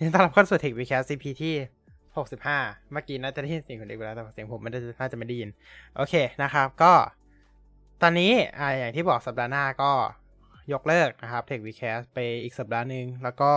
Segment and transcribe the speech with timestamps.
[0.00, 1.54] ยินดีต้อนรับเข้าสู่ Tech Vcast CP ที่
[2.14, 2.42] 65
[2.92, 5.50] เมื่อกี้น่าจะได้ยินเสียงคนเด็กไปแล้วแต่เสียงผมม่ได้น่าจะไม่ได้ยิน
[5.96, 6.92] โอเคนะครับ ก็
[8.02, 9.92] ตอนนี้อ่าอย่างที่บอกสัปดาห์หน้าก็
[10.72, 13.52] ยกเลิกนะครับ Tech Vcast ไปอีกสัปดาห์หนึ่งแล้วก็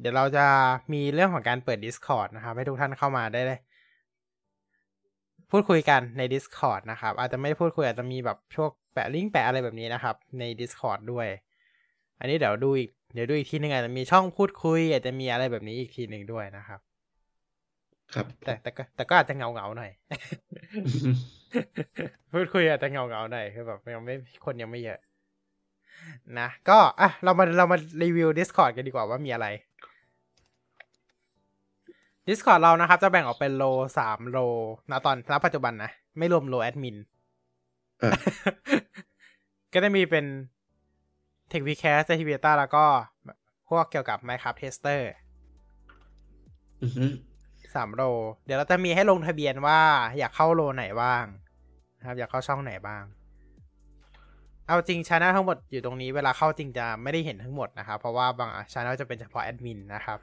[0.00, 0.46] เดี๋ยวเราจะ
[0.92, 3.58] มีเรื่องของการเปิด Discord นะครับ ให้ทุกท่านเข้ามาได้เลย
[5.50, 11.26] พูดคุยกันใน Discord นะครับ อาจจะไม่ได้พูดคุยอาจจะมีแบบพวกแปะลิงก์แปะอะไรแบบนี้นะครับ ใน Discord ด้วย
[12.20, 16.80] อันนี้เดี๋ยวดูอีก เดี๋ยวดูอีกทีหนึ่งอาจจะมีช่องพูดคุย อาจจะมีอะไรแบบนี้อีกทีหนึ่งด้วยนะครับ
[18.14, 19.90] ครับ แต่แต่ก็แต่ก็อาจจะเงาเงาๆหน่อย
[22.32, 24.98] พูดคุยอาจจะเงาเงาๆหน่อยคือแบบยังไม่คนยังไม่เยอะ
[26.38, 29.46] นะก็อะเรามาเรามารีวิว Discord กันดีกว่าว่ามีอะไร
[32.28, 33.64] Discord เรานะครับ จะแบ่งออกเป็นโล
[33.98, 34.38] สามโล
[34.90, 36.96] ณตอนณปัจจุบันนะ ไม่รวมโลแอดมิน
[38.02, 38.10] อะ
[39.72, 40.24] ก็จะมีเป็น
[41.50, 42.86] Tech Vcast t e c h v i t a แล้วก็
[43.68, 45.02] พวกเกี่ยวกับ Minecraft Tester
[46.82, 47.06] อือฮึ
[47.74, 48.02] สามโล
[48.44, 49.80] เดี๋ยวเราจะมีให้ลงทะเบียนว่า
[50.18, 51.24] อยากเข้าโลไหนบ้าง
[51.98, 53.02] นะครับ อยากเข้าช่องไหนบ้าง
[54.66, 60.18] เอาจริงช anel ทั้งหมดอยู่ตรงนี้เวลาเข้าจริงจะไม่ได้เห็นทั้งหมดนะครับ เพราะว่าบางช anel จะเป็นเฉพาะแอดมินนะครับ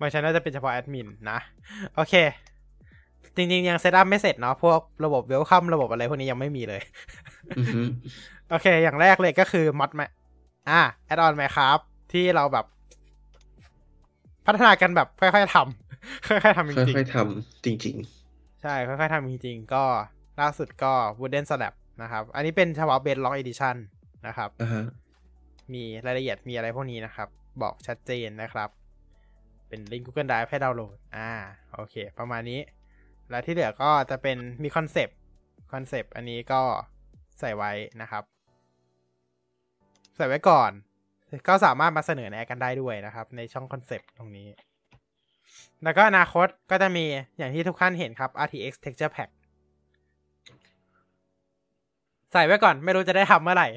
[0.00, 1.38] บางช anel จะเป็นเฉพาะแอดมินนะ
[1.94, 2.14] โอเค
[3.36, 6.80] จริงๆ ยังเซตอัพไม่เสร็จเนาะพวกระบบเวลคัมระบบอะไรพวกนี้ยังไม่มีเลย
[7.58, 7.80] อือฮึ
[8.50, 10.06] โอเค อย่างแรกเลยก็คือมอดมา
[10.70, 11.78] อ่าแอดออนไหมครับ
[12.12, 12.66] ที่เราแบบ
[14.46, 17.96] พัฒนากันแบบค่อยๆทำค่อยๆทำจริงค่อยๆทำจริง
[18.28, 19.84] ๆ ใช่ ค่อยๆทำจริงๆ ก็
[20.40, 23.76] ล่าสุดก็ Wooden Slab นะครับ อันนี้เป็นเฉพาะ Base Lock Edition
[24.26, 24.84] นะครับๆอ่าฮะ
[25.74, 27.28] มีรายละเอียดมีอะไรพวกนี้นะครับ
[27.62, 28.68] บอกชัดเจนนะครับ
[29.68, 31.30] เป็นลิงก์ Google Drive ให้ดาวน์โหลด อ่า
[31.74, 32.60] โอเค ประมาณนี้
[33.30, 35.16] แล้วที่เหลือก็จะเป็นมีคอนเซปต์
[35.72, 36.62] คอนเซปต์อันนี้ก็
[37.40, 37.72] ใส่ไว้
[38.02, 38.24] นะครับ
[40.16, 40.70] ใส่ไว้ก่อน
[41.48, 44.48] ก็สามารถมาเสนอแนะกันได้ด้วยนะครับ ในช่องคอนเซปต์ตรงนี้
[45.84, 47.04] แล้วก็อนาคตก็จะมี
[47.38, 49.30] อย่างที่ทุกท่านเห็นครับ RTX Texture Pack
[52.32, 53.68] ใส่ไว้ก่อน ไม่รู้จะได้ทำเมื่อไหร่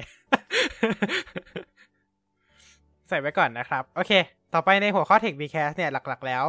[3.08, 4.12] ใส่ไว้ก่อนนะครับ โอเค
[4.54, 6.44] ต่อไปในหัวข้อ Tech Vcast เนี่ยหลักๆแล้ว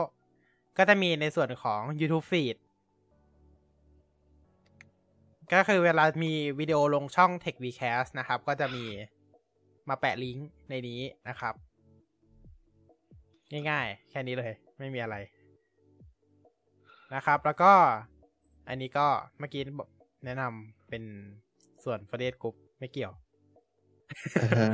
[0.78, 2.56] ก็จะมีในส่วนของ YouTube Feed
[5.54, 8.86] ก็คือเวลามีวิดีโอลงช่อง Tech Vcast นะครับ ก็จะมี
[9.90, 11.54] มาแปะลิงก์ในนี้นะครับ
[13.70, 15.16] ง่ายๆ แค่นี้เลย ไม่มีอะไร
[17.16, 17.72] นะครับ แล้วก็
[18.68, 19.08] อันนี้ก็
[19.40, 19.90] เมื่อกี้บอก
[20.26, 21.04] แนะนำเป็น
[21.84, 23.14] ส่วน f เ r สกรุ๊ปไม่เกี่ยว
[24.42, 24.72] อ่าฮะ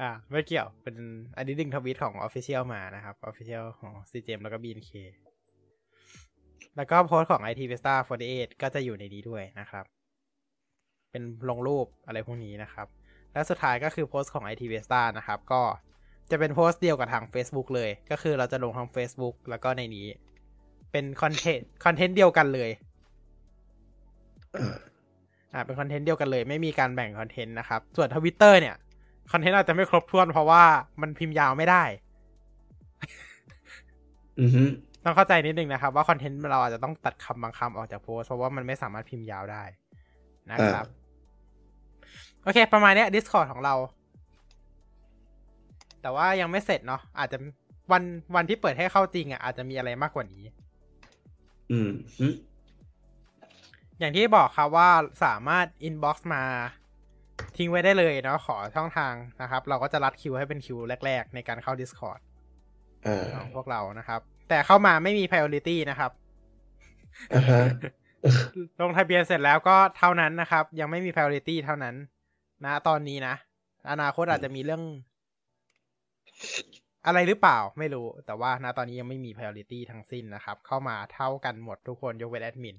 [0.00, 0.96] อ่า ไม่เกี่ยว เป็น
[1.36, 4.92] อันนี้ดึงทวิตของ Official มานะครับ Official ของ CGM แล้วก็ BNK
[6.76, 7.94] แล้วก็โพสต์ของ IT Vista
[8.28, 9.84] 48 ก็จะอยู่ในนี้ด้วยนะครับ
[11.18, 12.86] เป็นลงรูปอะไรพวกนี้นะครับ
[13.32, 15.62] และสุดท้ายก็คือโพสต์ของ IT Vista นะครับ ก็
[16.30, 20.06] จะเป็นโพสต์เดียวกับทาง Facebook เลย ก็คือเราจะลงทาง Facebook แล้วก็ในนี้
[20.92, 22.70] เป็นคอนเทนต์คอนเทนต์เดียวกันเลย
[24.56, 24.76] อ่า
[25.52, 28.76] อ่าเป็นคอนเทนต์เดียวกันเลย ไม่มีการแบ่งคอนเทนต์นะครับ ส่วนทวิตเตอร์เนี่ย
[29.32, 30.64] คอนเทนต์อาจจะไม่ครบถ้วนเพราะว่า
[31.00, 31.82] มันพิมพ์ยาวไม่ได้
[34.40, 34.62] อือฮึ
[35.04, 39.64] ต้องเข้าใจนิดนึงนะครับ ว่าคอนเทนต์เราอาจจะต้องตัดคำบางคำออกจากโพสต์เพราะว่ามันไม่สามารถพิมพ์ยาวได้
[40.52, 40.86] นะครับ
[42.42, 43.74] โอเค ประมาณเนี้ย Discord ของเรา
[46.02, 47.38] แต่ว่ายังไม่เสร็จเนาะอาจจะ
[47.92, 48.02] วัน
[48.34, 50.44] วันที่เปิดให้เข้าจริงอะอาจจะมีอะไรมากกว่านี้
[51.70, 52.28] อืมฮึ
[53.98, 54.90] อย่างที่บอกครับว่า
[55.24, 56.44] สามารถ inbox มา
[57.56, 62.20] ทิ้งไว้ได้เลยเนาะขอช่องทางนะครับ เราก็จะรัดคิวให้เป็นคิวแรก ๆ ในการเข้า Discord
[63.06, 66.10] อ่าของพวกเรานะครับ แต่เข้ามาไม่มี priority นะครับ
[67.32, 67.62] อ่าฮะ
[68.80, 71.94] ลงทะเบียนเสร็จแล้วก็เท่านั้นนะครับ ยังไม่มี priority เท่านั้น
[72.64, 73.34] นะตอนนี้นะ
[73.90, 74.82] อนาคตอาจจะมีเรื่อง
[77.06, 82.76] อะไรหรือเปล่าไม่รู้ แต่ว่าณตอนนี้ยังไม่มี priority ทั้งสิ้นนะครับ เข้ามาเท่ากันหมดทุกคนยกเว้นแอดมิน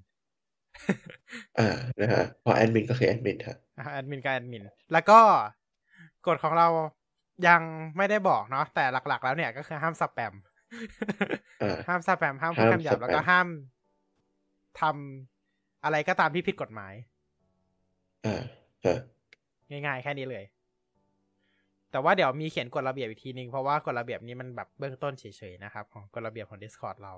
[1.60, 3.58] อ่านะฮะพอแอดมินก็คือแอดมินฮะ
[3.94, 4.64] แอดมินกับแอดมิน
[4.94, 5.20] แล้วก็
[6.28, 6.68] กฎของเรา
[7.48, 7.62] ยัง
[7.98, 10.34] ไม่ได้บอกเนาะแต่หลัก ๆ แล้วเนี่ยก็คือห้ามสแปม
[11.62, 13.48] อ่าห้ามสแปมห้ามพูดห้ามคำหยาบสแปมแล้วก็ห้าม
[14.82, 16.94] ทำอะไรก็ตามที่ผิดกฎหมาย
[18.26, 18.42] อ่า
[18.86, 18.98] ฮะ
[19.70, 20.46] ง่ายๆ แค่นี้เลย
[21.92, 27.14] แต่ว่าเดี๋ยวมีเขียนกฎระเบียบอีกทีนึง เพราะว่ากฎระเบียบนี้มันแบบเบื้องต้นเฉยๆนะครับ ของกฎระเบียบของ Discord เรา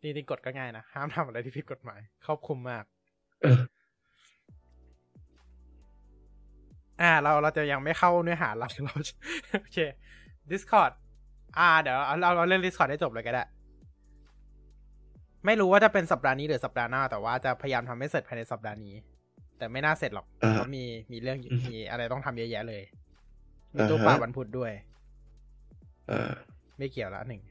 [0.00, 2.84] จริงๆกฎก็ง่ายนะ ห้ามทำอะไรที่ผิดกฎหมาย ครอบคลุมมาก
[3.42, 3.62] เออ
[7.00, 8.94] อ่า เราเราจะยังไม่เข้าเนื้อหาหลักเรา
[9.60, 9.78] โอเค
[10.50, 10.92] Discord
[11.58, 13.44] อ่า เดี๋ยวเอาเราเราเรื่อง Discord ให้จบเลยก็ได้
[15.46, 18.94] ไม่รู้ว่าจะเป็นสัปดาห์นี้หรือสัปดาห์หน้า แต่ว่าจะพยายามทำให้เสร็จภายในสัปดาห์นี้
[19.58, 21.38] แต่ไม่น่าเสร็จหรอกอ่าเพราะมีมีเรื่อง
[21.70, 22.82] มีอะไรต้องทำเยอะแยะเลย
[23.74, 24.72] มีตู้ปลาวันพุธด้วย
[26.10, 26.32] อ่า
[26.78, 27.42] ไม่เกี่ยวละหนึ่ง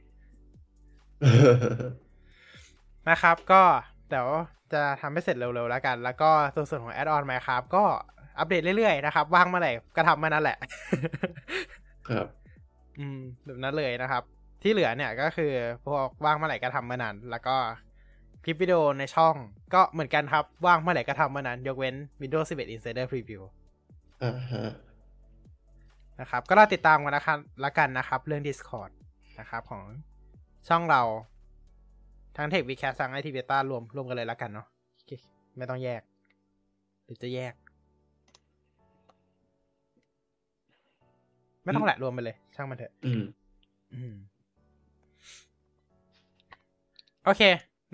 [3.08, 3.62] นะครับก็
[4.10, 4.28] เดี๋ยว
[4.72, 7.84] จะทำให้เสร็จเร็วๆแล้วกัน แล้วก็ตัวส่วนของแอดออนไหมครับก็
[8.38, 10.58] อัปเดตเรื่อยๆนะครับ ว่างเมื่อไหร่ก็ทำมานั่นแหละ
[12.08, 12.26] ครับ
[12.98, 14.22] อืมแบบนั้นเลยนะครับ
[14.62, 15.52] ที่เหลือเนี่ยก็คือ
[15.86, 17.56] พวกว่างเมื่อไหร่ก็ทำเมื่อนั้น แล้วก็
[18.44, 19.34] คลิปวิดีโอในช่อง
[19.74, 23.42] ก็เหมือนกันครับ ว่างเมื่อไหร่ก็ทำเมื่อนั้น ยกเว้น Windows 11 Insider Preview
[24.22, 24.64] อ่าฮะ
[26.20, 28.90] นะครับ ก็รอติดตามกันนะครับละกันนะครับ เรื่อง Discord
[29.40, 29.82] นะครับ ของ
[30.68, 31.02] ช่องเรา
[32.36, 35.10] ทั้ง TechWeCast ทั้ง IT Vista รวมรวมกันเลยละกันเนาะโอเค
[35.56, 36.02] ไม่ต้องแยก
[37.04, 37.54] หรือจะแยก
[41.64, 43.24] ไม่ต้องแหละรวมไปเลย ช่างมันเถอะอืม
[43.94, 44.14] อืม
[47.24, 47.42] โอเค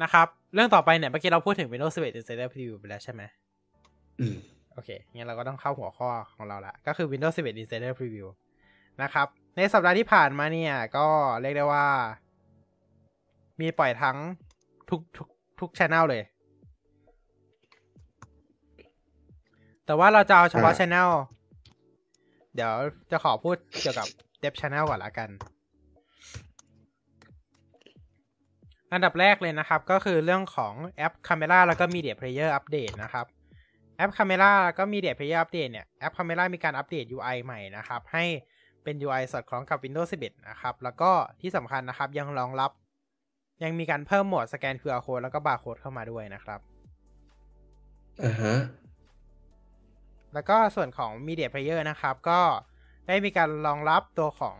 [0.02, 3.22] นะครับ เรื่องต่อไปเนี่ยเมื่อกี้เราพูดถึง Windows 11 Insider Preview ไปแล้วใช่ไหม
[4.20, 4.36] อืม
[4.72, 8.28] โอเค งั้นเราก็ต้องเข้าหัวข้อของเราละ ก็คือ Windows 11 Insider Preview
[9.02, 9.26] นะครับ
[9.56, 11.06] ในสัปดาห์ที่ผ่านมาเนี่ย ก็
[11.40, 11.86] เรียกได้ว่า
[13.60, 14.16] มีปล่อยทั้ง
[14.90, 15.28] ทุกทุก
[15.60, 16.22] ทุกช anel เลย
[19.90, 21.10] แต่ว่าเราจะเอาเฉพาะอ่า channel
[22.54, 22.72] เดี๋ยว
[23.10, 24.06] จะขอพูดเกี่ยวกับ
[24.42, 25.28] Dev Channel ก่อนละกัน
[28.92, 33.26] อันดับแรกเลยนะครับ ก็คือเรื่องของแอป Camera แล้วก็ Media Player Update นะครับ
[33.96, 38.24] แอป Camera แล้วก็ Media Player Update เนี่ย แอป Camera มีการอัปเดต UI ใหม่นะครับ ให้
[38.84, 41.10] เป็น UI สอดคล้องกับ Windows 11 นะครับ แล้วก็
[41.40, 42.70] ที่สำคัญนะครับยังรองรับ
[43.62, 46.60] ยังมีการเพิ่มโหมดสแกน QR Code แล้วก็ Barcode เข้ามาด้วยนะครับ
[48.24, 48.54] อ่าฮะ
[50.34, 52.40] แล้วก็ส่วนของ Media Player นะครับ ก็
[53.08, 54.56] ได้มีการรองรับตัวของ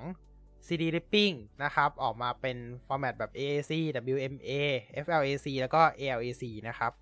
[0.66, 1.34] CD Ripping
[1.64, 3.72] นะครับ ออกมาเป็นฟอร์แมตแบบ AAC
[4.12, 4.52] WMA
[5.04, 6.92] FLAC แล้วก็ ALAC นะครับ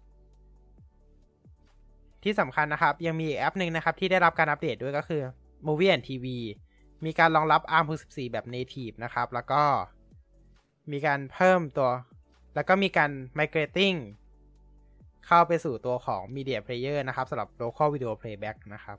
[2.22, 5.22] ที่สำคัญนะครับ ยังมีอีกแอปหนึ่งนะครับ ที่ได้รับการอัปเดตด้วยก็คือ
[5.66, 6.26] Movie and TV
[7.04, 9.62] มีการรองรับ ARM64 แบบ Native นะครับ แล้วก็
[10.92, 11.90] มีการเพิ่มตัว
[12.54, 13.96] แล้วก็มีการ migrating
[15.26, 18.98] เข้าไปสู่ตัวของ Media Player นะครับสำหรับ Local Video Playback นะครับ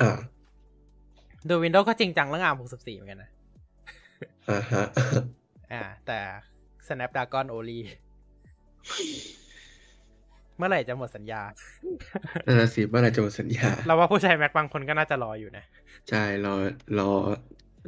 [0.00, 0.18] อ่า
[1.48, 3.30] ดู Windows ก็จริงจังเรื่อง ARM64 เหมือนกันนะ
[4.50, 4.86] อ่าฮะ
[5.72, 6.18] อ่า แต่
[6.86, 7.80] Snapdragon Oli
[10.56, 11.42] เมื่อไหร่จะหมดสัญญา
[12.46, 15.64] นั่นนะสิเมื่อไหรจะหมดสัญญา เราว่าผู้ใช้ Mac บางคนก็น่าจะรออยู่นะ
[16.08, 16.54] ใช่ รอ
[16.98, 17.10] รอ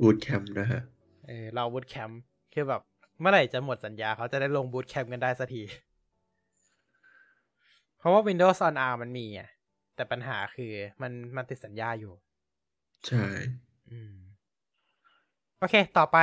[0.02, 0.80] Boot Camp นะฮะ
[1.26, 2.20] เออเรา Boot Camp
[2.54, 2.82] คือแบบ
[3.20, 5.62] เมื่อไหร่จะหมดสัญญา เขาจะได้ลง Boot Camp กันได้สักที
[7.98, 9.48] เพราะว่า Windows on ARM มันมีอะ
[9.96, 10.72] แต่ปัญหาคือ
[11.02, 12.12] มันมันติดสัญญาอยู่
[13.06, 13.26] ใช่
[13.90, 14.14] อืม
[15.58, 16.18] โอเค ต่อไป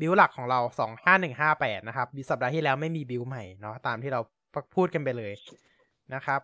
[0.00, 4.20] build หลักของเราสองห้าหนึ่งห้าแปดนะครับ build สัปดาห์ที่แล้วไม่มี build ใหม่เนาะตามที่เรา
[4.74, 5.32] พูดกันไปเลย
[6.14, 6.40] นะครับ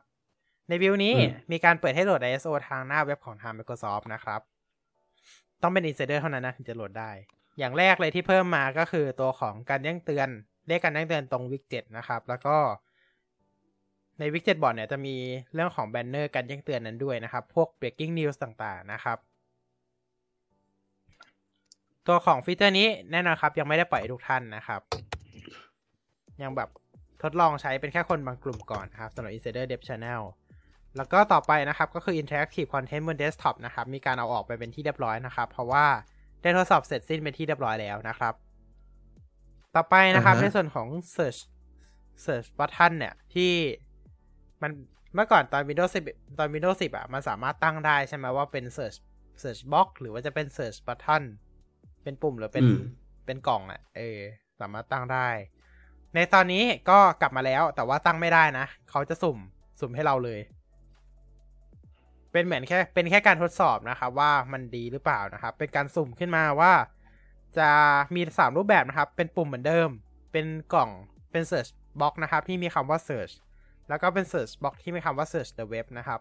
[0.68, 1.14] ใน build นี้
[1.52, 4.40] มีการเปิดให้โหลด ISO ทางหน้าเว็บของทาง Microsoft นะครับ
[5.62, 7.10] ต้องเป็น Insider เท่านั้นนะถึงจะโหลดได้
[7.58, 10.28] อย่างแรกเลยที่เพิ่มมาก็คือตัวของการแจ้งเตือน
[10.68, 12.56] เรียกการแจ้งเตือนตรง Widget นะครับ แล้วก็
[14.18, 15.14] ใน Widget Board เนี่ยจะมี
[15.54, 19.18] เรื่องของแบนเนอร์การแจ้งเตือนนั้นด้วยนะครับ พวก breaking news ต่างๆนะครับ
[22.08, 24.80] ตัวของฟีเจอร์นี้แน่นอนครับ ยังไม่ได้ปล่อยให้ทุกท่านนะครับ
[26.42, 26.68] ยังแบบ
[27.22, 30.22] ทดลองใช้เป็นแค่คนบางกลุ่มก่อนครับสำหรับ Insider Dev Channel
[30.96, 35.84] แล้วก็ต่อไปนะครับ ก็คือ Interactive Content บน Desktop นะครับ มีการเอาออกไปเป็นที่เรียบร้อยนะครับ เพราะว่า
[36.42, 38.34] ได้ทดสอบเสร็จสิ้นเป็นที่เรียบร้อยแล้วนะครับ
[39.76, 41.40] ต่อไปนะครับอ่าฮะในส่วนของ Search
[42.24, 43.52] Search Button เนี่ย ที่
[44.62, 44.70] มัน
[45.14, 48.96] เมื่อก่อนตอน Windows 10 ตอน Windows 10 อะ มันสามารถตั้งได้ใช่ไหมว่าเป็น Search
[49.42, 51.22] Search Box หรือว่าจะเป็น Search Button
[52.04, 52.78] เป็นปุ่มหรือเป็นอืม
[53.26, 54.18] เป็นกล่องอะ เออ
[54.60, 55.28] สามารถตั้งได้
[56.14, 59.38] ในตอนนี้ก็กลับมาแล้ว แต่ว่าตั้งไม่ได้นะเขาจะสุ่ม
[59.80, 60.40] สุ่มให้เราเลย
[62.32, 66.72] เป็นเหมือนแค่เป็นแค่การทดสอบนะครับ ว่ามันดีหรือเปล่านะครับ เป็นการสุ่มขึ้นมาว่า
[67.58, 67.68] จะ
[68.14, 69.88] มีสามรูปแบบนะครับ เป็นปุ่มเหมือนเดิม
[70.32, 70.90] เป็นกล่อง
[71.30, 73.34] เป็น search box นะครับ ที่มีคำว่า search
[73.88, 76.20] แล้วก็เป็น search box ที่มีคำว่า search the web นะครับ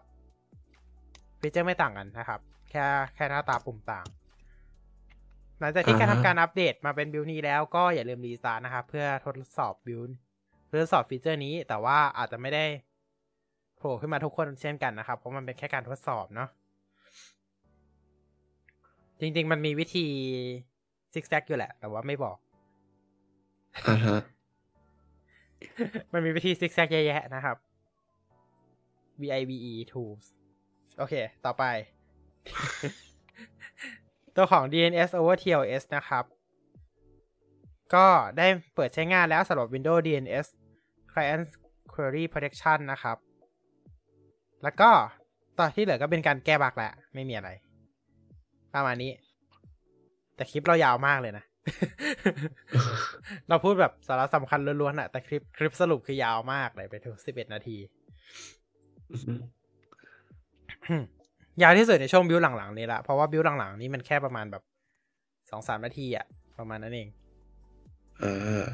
[1.40, 2.84] ฟีเจอร์ไม่ต่างกันนะครับ แค่
[3.14, 4.06] แค่หน้าตาปุ่มต่าง
[5.60, 10.02] หลังจากที่อ่าการฮะทำการอัปเดตมาเป็น build นี้แล้วก็อย่าลืมรีสตาร์ทนะครับ เพื่อทดสอบ build
[10.68, 12.64] เพื่อทดสอบฟีเจอร์นี้แต่ว่าอาจจะไม่ได้
[13.76, 16.48] โผล่ขึ้นมาทุกคนเช่นกันนะครับ เพราะมันเป็นแค่การทดสอบเนาะ
[19.20, 20.06] จริง ๆ มันมีวิธี
[21.14, 22.36] ซิกแซกอยู่แหละ แต่ว่าไม่บอก
[23.88, 24.20] อ่าฮะ
[26.12, 27.56] มันมีวิธีซิกแซกเยอะแยะนะครับ
[29.22, 30.24] VIVE tools
[30.98, 31.64] โอเค ต่อไป
[34.36, 36.24] ตัวของ DNS over TLS นะครับ
[37.94, 38.06] ก็
[38.38, 40.46] ได้เปิดใช้งานแล้วสำหรับ Windows DNS
[41.12, 41.44] Client
[41.92, 43.16] Query Protection นะครับ
[44.62, 44.90] แล้วก็
[45.58, 47.50] ต่อที่เหลือก็เป็นการแก้บักแหละ ไม่มีอะไร
[48.74, 49.12] ประมาณนี้
[50.36, 51.44] แต่คลิปเรายาวมากเลยนะ
[53.48, 57.78] เราพูดแบบสาระสำคัญล้วนๆอะแต่คลิปคลิปสรุปคือยาวมากเลยไปถึงสิบเอ็ดนาที
[61.62, 64.62] ยาวที่สุดในช่วงบิวหลังๆนี้ละเพราะว่าบิวหลังๆนี้มันแค่ประมาณแบบ
[65.50, 66.26] สองสามนาทีอะ
[66.58, 67.08] ประมาณนั้นเอง
[68.22, 68.66] อ่า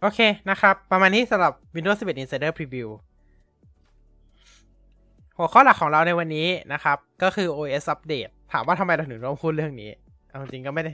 [0.00, 0.20] โอเค
[0.50, 2.88] นะครับ ประมาณนี้สำหรับ Windows 11 Insider Preview
[5.36, 9.90] หัวข้อหลักของเราในวันนี้นะครับ ก็คือ OS Update ถามว่าทำไมเราถึงต้องพูดเรื่องนี้
[10.30, 10.92] เอาจริงก็ไม่ได้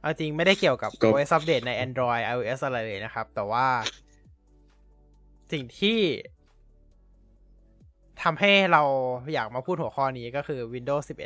[0.00, 3.66] เอาจริงไม่ได้เกี่ยวกับ OS Update ใน Android iOS อะไรเลยนะครับ แต่ว่า
[5.52, 5.98] สิ่งที่
[8.22, 8.82] ทำให้เรา
[9.32, 11.20] อยากมาพูดหัวข้อนี้ก็คือ Windows 11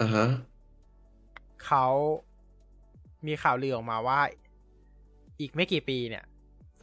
[0.00, 0.26] อ่าฮะ
[1.64, 1.86] เขา
[3.26, 4.20] มีข่าวลือออกมาว่า
[5.40, 6.24] อีกไม่กี่ปีเนี่ย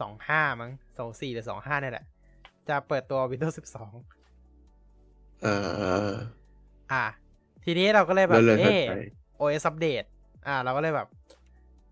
[0.00, 2.04] สองห้ามั้งสองสี่หรือสองห้าเนี่ยแหละ
[2.68, 3.64] จะเปิดตัว Windows 12
[5.44, 5.56] อ่า
[6.92, 7.04] อะ
[7.64, 8.92] ทีนี้เราก็เลยแบแล้บวเลยถัดเอ๊ะไป
[9.40, 10.06] OS update
[10.46, 11.08] อะเราก็เลยแบบ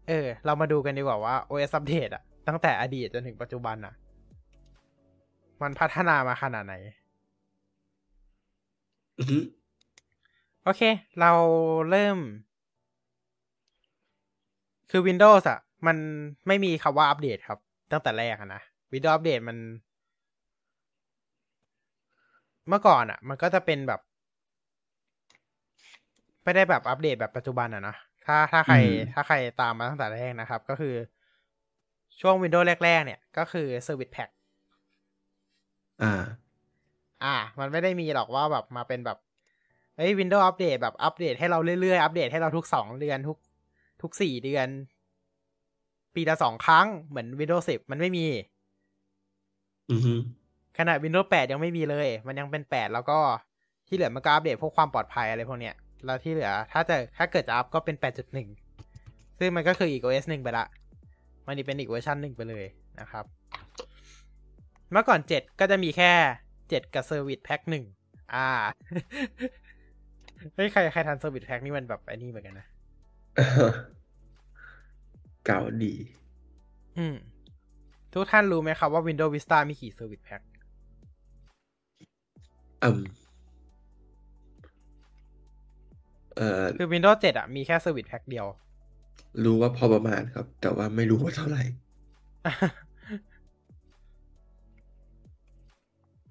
[0.08, 3.94] เออ เรามาดูกันดีกว่าว่า OS update อะตั้งแต่อดีตจนถึงปัจจุบันอะ
[5.62, 6.74] มันพัฒนามาขนาดไหน
[9.18, 9.38] อือฮึ
[10.64, 10.82] โอเค
[11.20, 11.32] เรา
[11.90, 12.18] เริ่ม
[14.90, 15.96] คือ Windows อะมัน
[16.46, 17.58] ไม่มีคำว่าอัปเดตครับ
[17.92, 19.56] ตั้งแต่แรกอะนะ Windows อัปเดตมัน
[22.68, 24.00] เมื่อก่อนอะมันก็จะเป็นแบบ
[26.44, 28.76] ไม่ได้แบบอัปเดตแบบปัจจุบันอะนะถ้าถ้าใคร
[29.12, 30.94] ถ้าใครตามมาตั้งแต่แรกนะครับ ก็คือ
[32.20, 34.30] ช่วง Windows แรก ๆ เนี่ย ก็คือ Service Pack
[36.02, 36.14] อ่า
[37.24, 39.18] อ่า มันไม่ได้มีหรอกว่าแบบมาเป็นแบบ
[39.96, 43.38] เฮ้ย Windows อัปเดตแบบอัปเดตให้เราเรื่อยๆ อัปเดตให้เราทุกสองเดือนทุก
[44.02, 44.68] ทุกสี่เดือน
[46.14, 48.26] ปีละสองครั้งเหมือน Windows 10 มันไม่มี
[49.90, 50.14] อือฮึ
[50.78, 53.18] ขนาด Windows 8 ยังไม่มีเลย มันยังเป็น 8 แล้วก็
[53.88, 55.74] ที่เหลือมันก็อัปเดตพวกความปลอดภัยอะไรพวกเนี้ย
[56.04, 57.96] แล้วที่เหลือ ถ้าจะถ้าเกิดจะอัพก็เป็น
[58.66, 60.66] 8.1 ซึ่งมันก็คืออีก OS หนึ่งไปละ
[61.46, 62.66] มันนี่เป็นอีกเวอร์ชันหนึ่งไปเลย
[63.00, 63.24] นะครับ
[64.90, 66.12] เมื่อก่อน7ก็จะมีแค่
[66.52, 67.84] 7กับ Service Pack หนึ่ง
[68.34, 68.48] อ่า
[70.54, 72.66] เฮ้ยใครใครทัน Service Pack นี่มันแบบไอ้นี่เหมือนกันนะ
[75.46, 75.94] เก่าดี
[76.98, 77.14] อืม
[78.12, 80.42] ทุกท่านรู้ไหมครับว่า Windows Vista มีกี่ Service Pack
[82.84, 83.02] อืม
[86.36, 88.46] เอ่อคือ Windows 7 อะ มีแค่ Service Pack เดียว
[89.44, 91.62] รู้ว่าพอประมาณครับ แต่ว่าไม่รู้ว่าเท่าไหร่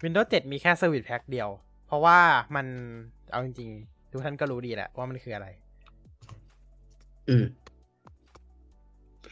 [0.03, 1.49] Windows 7 มีแค่ Service Pack เดียว
[1.87, 2.19] เพราะว่า
[2.55, 2.65] มัน
[3.31, 5.47] เอาจริงๆ ทุกท่านก็รู้ดีแหละว่ามันคืออะไร
[7.29, 7.45] อืม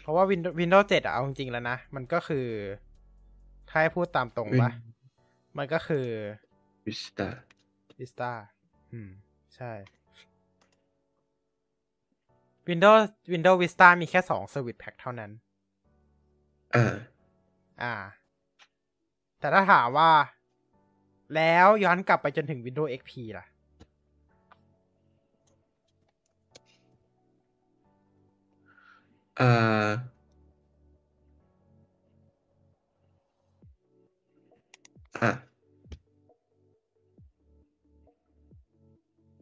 [0.01, 2.47] เพราะว่า Windows Windows 7อะเอาจริงๆแล้วนะ มันก็คือ
[3.69, 4.79] ถ้าให้พูดตามตรงปะ Win-
[5.57, 6.07] มันก็คือ
[6.85, 7.27] วิสตา
[7.99, 8.31] Vista
[8.93, 9.09] อืม
[9.55, 9.71] ใช่
[12.69, 13.01] Windows
[13.33, 15.31] Windows Vista มีแค่สอง Service Pack เท่านั้น
[16.75, 16.95] อ่า
[17.83, 17.95] อ่า
[19.39, 20.09] แต่ถ้าถามว่า
[21.35, 23.45] แล้วย้อนกลับไปจนถึง Windows XP ล่ะ
[29.39, 29.89] อ่า
[35.21, 35.31] อะ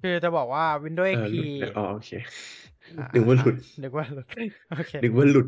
[0.01, 2.09] คือจะบอกว่า Windows เออ XP หลุดนะอ๋อโอเค
[2.99, 4.25] อะนึกว่าหลุด นึกว่าหลุด
[4.71, 5.47] โอเค นึกว่าหลุด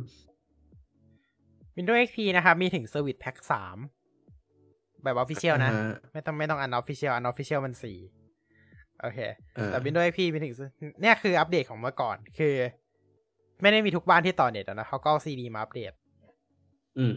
[1.77, 3.77] Windows XP นะครับ มีถึง Service Pack สาม
[5.03, 7.97] แบบ Official นะอ่าฮะไม่ต้องไม่ต้อง Unofficial Unofficial มันสี่
[9.01, 9.19] โอเค
[9.57, 10.53] อ่าแต่ Windows XP มีถึง
[11.01, 12.55] เนี่ยคืออัปเดตของเมื่อก่อน คือ
[13.61, 15.91] ไม่ได้มีทุกบ้านที่ต่อเน็ตอะนะเขาก็เอา CD มาอัปเดต
[16.97, 17.13] อืม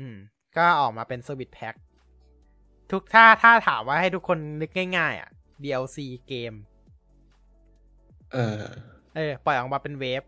[0.00, 0.16] อืม
[0.56, 1.76] ก็ออกมาเป็น Service Pack
[2.90, 5.30] ทุกถ้าถ้าถามว่าให้ทุกคนนึกง่าย ๆ อะ
[5.64, 6.52] DLC เกม
[8.32, 8.62] เออ
[9.16, 10.22] เออ ปล่อยออกมาเป็นเวฟ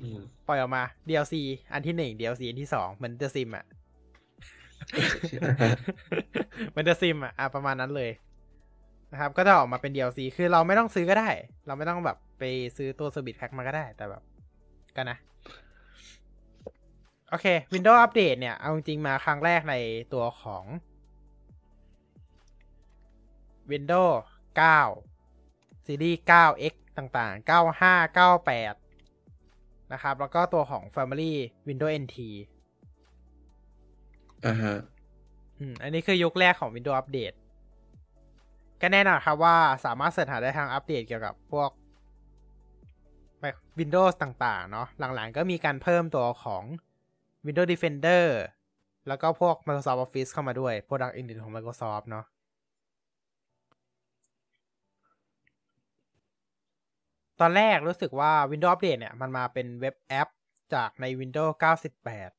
[0.00, 1.34] อืมปล่อยออกมา DLC
[1.72, 3.85] อันที่หนึ่ง DLC อันที่สองเหมือน The Sim อะเหมือ
[6.82, 8.10] น The Sim อะอะประมาณนั้นเลย
[9.12, 11.30] นะครับ ก็จะออกมาเป็น DLC คือเราไม่ต้องซื้อก็ได้
[11.66, 12.42] เราไม่ต้องแบบไป
[12.76, 14.22] ซื้อตัว Service Pack มาก็ได้ แต่แบบ
[14.96, 15.18] ก็นะ
[17.30, 19.74] โอเค Windows Update เนี่ย เอาจริงมาครั้งแรกใน
[20.14, 20.64] ตัวของ
[23.70, 24.16] Windows
[25.00, 31.32] 9 ซีรีส์ 9X ต่างๆ 95 98 นะครับ แล้วก็ตัวของ Family
[31.66, 32.16] Windows NT
[34.44, 34.76] อ่าฮะ
[35.58, 37.36] อืมอันนี้คือยุคแรกของ Windows Update
[38.80, 41.70] ก็แน่นอนครับว่าสามารถเสิร์ชหาได้ทางอัปเดตเกี่ยวกับพวก
[43.78, 46.62] Windows ต่างๆ เนาะหลังๆ ก็มีการเพิ่มตัวของ
[47.46, 48.24] Windows Defender
[49.08, 52.24] แล้วก็พวก Microsoft Office เข้ามาด้วย Product อื่นๆของ Microsoft เนาะ
[57.40, 60.28] ตอนแรกรู้สึกว่า Windows Update เนี่ย มันมาเป็นเว็บแอป
[60.74, 61.52] จากใน Windows
[62.02, 62.35] 98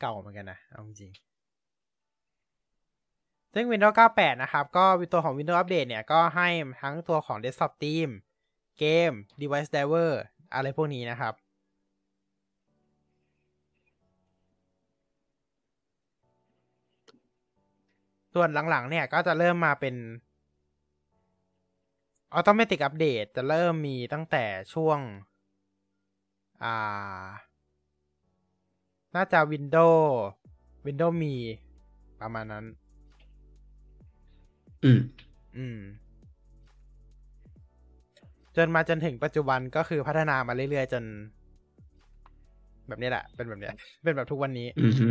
[0.00, 1.12] เก่าเหมือนกันนะ เอาจริง
[3.54, 6.48] ซึ่ง Windows 98 นะครับ ก็ตัวของ Windows Update เนี่ย ก็ให้
[6.82, 8.12] ทั้งตัวของ Desktop Theme
[8.78, 10.10] เกม Device Driver
[10.54, 11.34] อะไรพวกนี้นะครับ
[18.34, 19.94] ส่วนหลังๆ เนี่ย ก็จะเริ่มมาเป็น
[22.38, 24.98] Automatic Update จะเริ่มมีตั้งแต่ช่วง
[26.64, 27.24] อ่า
[29.18, 30.06] น่าจะ Windows
[30.86, 31.34] Windows มี
[32.20, 32.64] ประมาณนั้น
[34.84, 35.00] อืม
[35.56, 35.78] อืม
[38.56, 41.04] จนมาจนถึงปัจจุบันก็คือพัฒนามาเรื่อยๆ จน
[42.88, 45.08] แบบนี้แหละ เป็นแบบเนี้ย เป็นแบบทุกวันนี้ อืมฮึ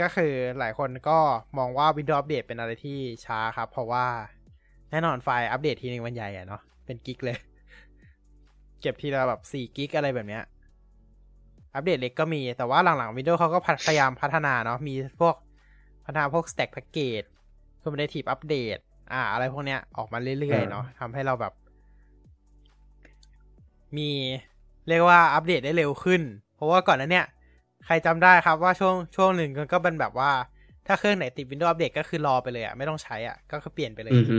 [0.00, 1.18] ก็คือหลายคนก็
[1.58, 4.06] มองว่า Windows Update เป็นอะไรที่ช้าครับ เพราะว่า
[4.90, 7.38] แน่นอนไฟล์อัปเดตทีนึงมันใหญ่อะเนาะเป็นกิกเลย
[8.80, 10.44] เก็บทีละแบบสี่กิกอะไรแบบเนี้ย
[11.74, 15.34] อัปเดตเล็กก็มี แต่ว่าหลังๆ Windows เขาก็พยายามพัฒนาเนาะ มีพวก
[16.04, 17.26] พัฒนาพวก stack package
[17.82, 21.52] cumulative update อ่า อะไรพวกเนี้ยออกมาเรื่อยๆ เนาะทำให้เราแบบ
[23.96, 24.10] มี
[24.88, 26.22] เรียกว่าอัปเดตได้เร็วขึ้น
[26.54, 27.26] เพราะว่าก่อนหนั้นเนี่ย
[27.86, 30.30] ใครจำได้ครับว่าช่วงช่วงหนึ่งก็เป็นแบบว่า
[30.86, 34.38] ถ้าเครื่องไหนติด Windows Update ก็คือรอไปเลยอะไม่ต้องใช้อะก็คือเปลี่ยนไปเลยอืมฮึ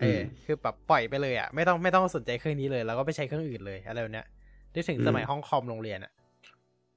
[0.00, 4.26] เออคือแบบปล่อยไปเลยอะไม่ต้องไม่ต้องสนใจเครื่องนี้เลย แล้วก็ไปใช้เครื่องอื่นเลยอะไรแบบเนี้ย
[4.74, 6.12] นึกถึงสมัยห้องคอมโรงเรียนอะ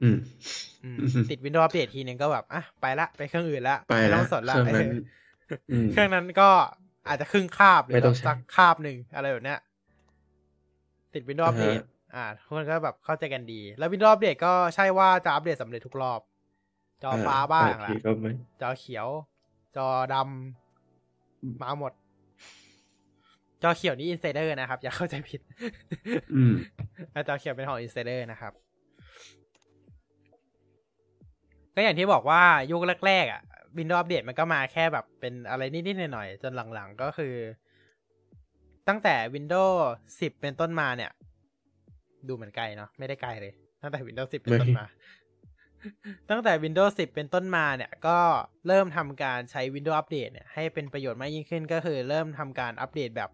[0.03, 0.17] อืม
[0.83, 6.49] อืมอือฮึติด Windows Update ทีนึงก็แบบอะไปละไปเครื่องอื่นละไปม่ละต้องสนละเครื่องนั้นเอออืมเครื่องนั้นก็
[7.07, 9.59] อาจจะครึ่งคาบหรือไม่ต้องแบบใช้สักคาบหนึ่งอะไรแบบเนี้ย
[11.13, 11.83] ติด Windows อ่าฮะ Update
[12.15, 16.19] อ่าทุกคนก็แบบเข้าใจกันดี แล้ว Windows Update ก็ใช่ว่าจะอัปเดตสำเร็จทุกรอบ
[17.03, 19.07] จอฟ้าบ้างบางล่ะทีก็ไม่จอเขียว
[19.77, 21.93] จอดำมาหมด
[23.63, 25.41] จอเขียวนี่ Insider นะครับ อย่าเข้าใจผิด
[26.35, 26.53] อืม
[27.13, 28.53] อะจอเขียวเป็นของ Insider นะครับ
[31.75, 33.41] ก็อย่างที่บอกว่ายุคแรกๆอะ
[33.77, 37.33] Windows Update มันก็มาแค่แบบเป็นอะไรนิดๆหน่อยๆจนหลังๆก็คือ
[38.87, 39.75] ตั้งแต่ Windows
[40.09, 41.11] 10 เป็นต้นมาเนี่ย
[42.27, 44.85] ดูเหมือนไกลเนาะไม่ได้ไกลเลย ตั้งแต่ Windows 10 เป็นต้นมา
[46.29, 48.17] ตั้งแต่ Windows 10 เป็นต้นมาเนี่ย ก็
[48.67, 53.29] เริ่มทำการใช้ Windows Update เนี่ยให้เป็นประโยชน์มากยิ่งขึ้นก็คือ เริ่มทำการอัปเดตแบบ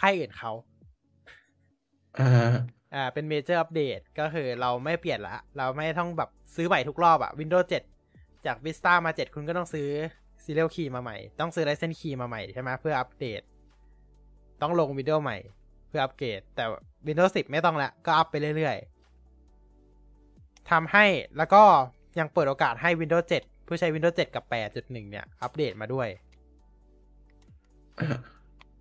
[0.00, 0.52] ค่ายอื่นเขา
[2.94, 7.66] อ่าอ่าเป็นเมเจอร์อัปเดตก็คือเราไม่เปลี่ยนละ เราไม่ต้องแบบซื้อใหม่ทุกรอบอะ Windows
[8.04, 9.88] 7 จาก Vista มา 7 คุณก็ต้องซื้อ
[10.44, 13.40] Serial Key มาใหม่ ต้องซื้อ License Key มาใหม่ใช่ไหมเพื่ออัปเดต
[14.62, 15.38] ต้องลง Windows ใหม่
[15.88, 16.64] เพื่ออัปเกรด แต่
[17.06, 21.62] Windows 10 ไม่ต้องละ ก็อัปไปเรื่อยๆทำให้แล้วก็
[22.18, 26.08] ยังเปิดโอกาสให้ Windows 7 ผู้ใช้ Windows 7 กับ 8.1 เนี่ย อัปเดตมาด้วย
[27.98, 28.18] อ่า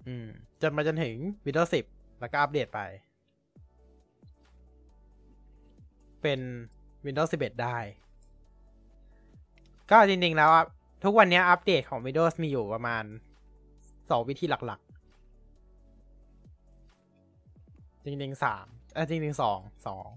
[0.08, 0.28] อืม
[0.62, 2.82] จนมาจนถึง Windows 10 แล้วก็อัปเดตไป
[6.22, 6.40] เป็น
[7.06, 7.78] Windows 11 ได้
[9.92, 10.66] ก็จริง ๆ แล้วอะ
[11.04, 13.04] ทุกวันนี้อัปเดตของ Windows มีอยู่ประมาณ
[14.10, 14.90] สองวิธีหลัก ๆ
[18.06, 20.08] จริงๆสามเออจริงๆสองสอง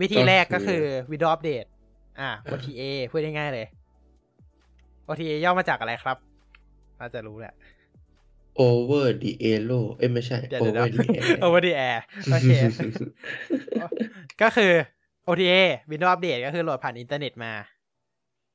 [0.00, 1.68] วิธีแรกก็คือ Windows Update
[2.20, 3.66] อ่า OTA พูดง่ายๆเลย
[5.08, 6.16] OTA ย่อมาจากอะไรครับ
[6.98, 7.54] น่าจะรู้แหละ
[8.60, 11.98] over the elo เอ้ยไม่ใช่เดี๋ยวเดี๋ยว over the air over the air
[12.30, 12.50] โอเค
[14.42, 14.72] ก็คือ
[15.26, 15.52] OTA
[15.90, 17.52] Windows Update ก็คือโหลดผ่านอินเทอร์เน็ตมา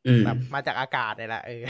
[0.07, 1.63] อืมแบบมาจากอากาศนี่แหละเออ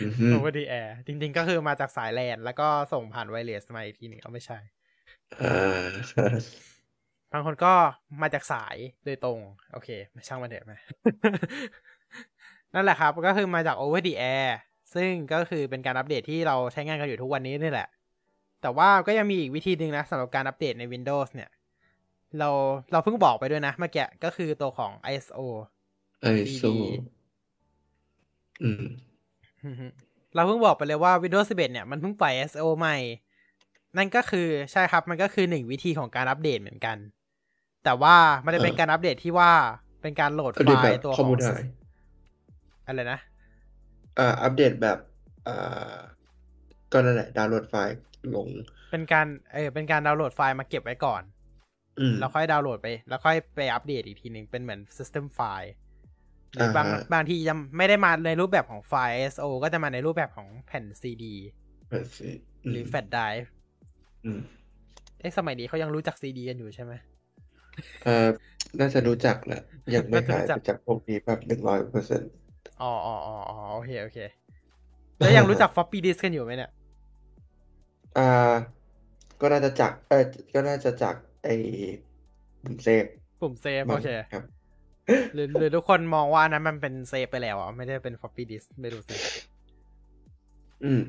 [0.00, 4.58] อืมฮึ over the air จริง ๆ ก็คือมาจากสายแลนแล้วก็ส่งผ่านไวเลสมาอีกทีหนึ่งเอาไม่ใช่
[5.42, 5.88] อ่า
[7.32, 7.72] บางคนก็
[8.22, 9.38] มาจากสายโดยตรง
[9.72, 10.74] โอเค ไม่ช่างมันเถอะไหม
[12.74, 14.48] นั่นแหละครับ ก็คือมาจาก over the air
[14.94, 17.88] ซึ่งก็คือเป็นการอัปเดตที่เราใช้งานกันอยู่ทุกวันนี้นี่แหละ
[18.62, 21.50] แต่ว่าก็ยังมีอีกวิธีหนึ่งนะสำหรับการอัปเดตใน Windows เนี่ย
[22.38, 22.48] เรา
[22.92, 25.38] เราเพิ่งบอกไปด้วยนะเมื่อกี้ก็คือตัวของ ISO
[26.20, 26.62] ไอโซ
[28.62, 28.84] อืม
[29.64, 29.86] อือฮึ
[30.34, 32.96] เราเพิ่งบอกไปเลยว่า Windows 11 เนี่ยมันเพิ่งปล่อย ISO ใหม่
[33.96, 36.96] นั่นก็คือใช่ครับมันก็คือหนึ่งวิธีของการอัปเดตเหมือนกัน
[37.84, 39.50] แต่ว่ามันจะเป็นอ่าการอัปเดตที่ว่า
[40.02, 41.46] เป็นการโหลดอัปไฟเดตแบบล์ตัวคขออมงมูนได
[42.86, 43.18] อะไรนะ
[44.18, 44.98] อ่าอัปเดตแบบ
[45.48, 45.96] อ่า
[46.92, 47.96] ก็นั่นแหละดาวน์โหลดไฟล์
[48.34, 48.48] ลง
[48.90, 51.22] เป็นการเออเป็นการดาวน์โหลดไฟล์มาเก็บไว้ก่อน
[52.00, 55.72] อืมแล้วค่อยดาวน์โหลดไป แล้วค่อยไปอัปเดตอีกทีหนึ่งเป็นเหมือน System ไฟล์
[56.54, 61.24] หรือบางอ่าฮะบางทียังไม่ได้มาในรูปแบบของไฟล์ ISO ก็จะมาในรูปแบบของแผ่น CD
[61.88, 62.30] แบบสิ
[62.70, 63.48] หรือ Flash Drive
[64.24, 64.40] อืม
[65.20, 66.92] เอ๊ะสมัยนี้เขายังรู้จัก CD กันอยู่ใช่ไหม
[68.04, 68.28] เอ่อ
[68.78, 69.62] น่าจะรู้จักแหละ
[69.94, 72.32] ยังไม่น่าจะหายรู้จัไปกจากพวกนี้แบบหนึ่งร้อยเปอร์เซ็นต์
[72.80, 74.18] อ๋ออ๋ออ๋ออ๋อโอเคโอเค
[75.20, 76.70] แล้วยังรู้จัก floppy disk กันอยู่ไหมเนี่ย
[78.16, 78.22] อ่า
[79.40, 81.14] ก็น่าจะจากเออก็น่าจะจาก
[81.44, 81.54] ไอ้
[82.64, 83.04] บุมเซฟ
[83.40, 84.42] ปุ่มเซฟมั้โองเคครับ
[85.32, 89.16] หรือหรือทุกคนมองว่าอันนั้นมันเป็นเซฟไปแล้วอะไม่ได้เป็น floppy disk ไม่รู้สิ
[90.84, 91.00] อืม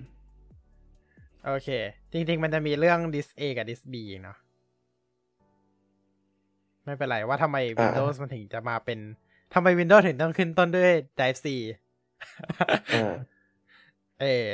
[1.46, 1.70] โอเค
[2.12, 4.38] จริง ๆ มันจะมีเรื่อง disk A กับ disk B เนาะ
[6.86, 9.00] ไม่เป็นไรว่าทำไมอ่า Windows มันถึงจะมาเป็น
[9.54, 11.48] ทำไม Windows ถึงต้องขึ้นต้นด้วย drive C
[12.96, 13.14] อ่า
[14.22, 14.48] เออ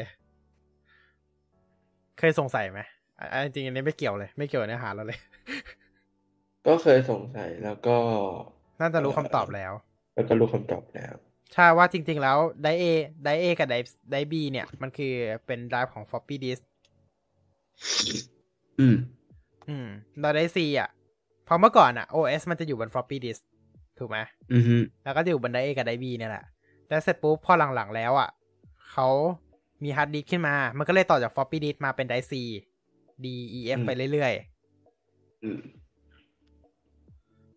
[2.18, 2.80] เคยสงสัยไหม
[3.20, 5.20] อะอะจริงๆอันนี้ไม่เกี่ยวเลย ไม่เกี่ยวกับเนื้อหาเราเลย
[6.68, 7.98] ก็เคยสงสัยแล้วก็
[8.82, 9.72] น่าจะรู้คำตอบแล้ว
[10.16, 11.14] แล้วก็รู้คำตอบแล้ว
[11.54, 12.86] ใช่ว่าจริง ๆ แล้วไดเอ
[13.24, 13.76] ไดเอกับได
[14.12, 15.14] ไดบีเนี่ย มันคือ
[15.46, 16.62] เป็น drive ของ floppy disk
[18.80, 18.96] อืม
[19.70, 19.88] อืม
[20.22, 20.90] เราไดซีอะ
[21.46, 23.42] เพราะเมื่อก่อนอะ OS มันจะอยู่บน floppy disk
[24.00, 24.18] ถูกไหม
[24.54, 26.46] อือฮึแล้วก็จะอยู่บนไดเอกับไดบีเนี่ยแหละ
[26.90, 28.30] แล้วเสร็จปุ๊บพอหลังๆแล้วอะ
[28.92, 29.08] เขา
[29.84, 32.42] มีฮาร์ดดิสก์ขึ้นมา มันก็เลยต่อจาก floppy disk มาเป็นไดซี
[33.24, 33.26] D
[33.60, 34.34] E F ไปเรื่อย
[35.44, 35.86] อืมๆ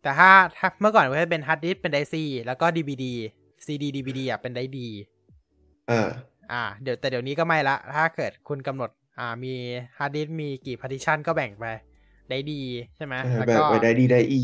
[0.03, 3.05] แต่ถ้าถ้าเมื่อก่อนมันจะเป็นฮาร์ดดิสก์เป็น drive C แล้วก็ DVD
[3.67, 4.89] CD DVD อะเป็นไดดี
[5.91, 6.09] อ่า
[6.53, 9.55] อ่า เดี๋ยวแต่เดี๋ยวนี้ก็ไม่ละ ถ้าเกิดคุณกำหนด อ่า มี
[9.99, 11.65] ฮาร์ดดิสก์มีกี่ partition ก็แบ่งไป
[12.31, 12.61] ได้ดี
[12.97, 14.41] ใช่ไหมอ่าแล้วแบบก็ไว้ได้ดีได้อี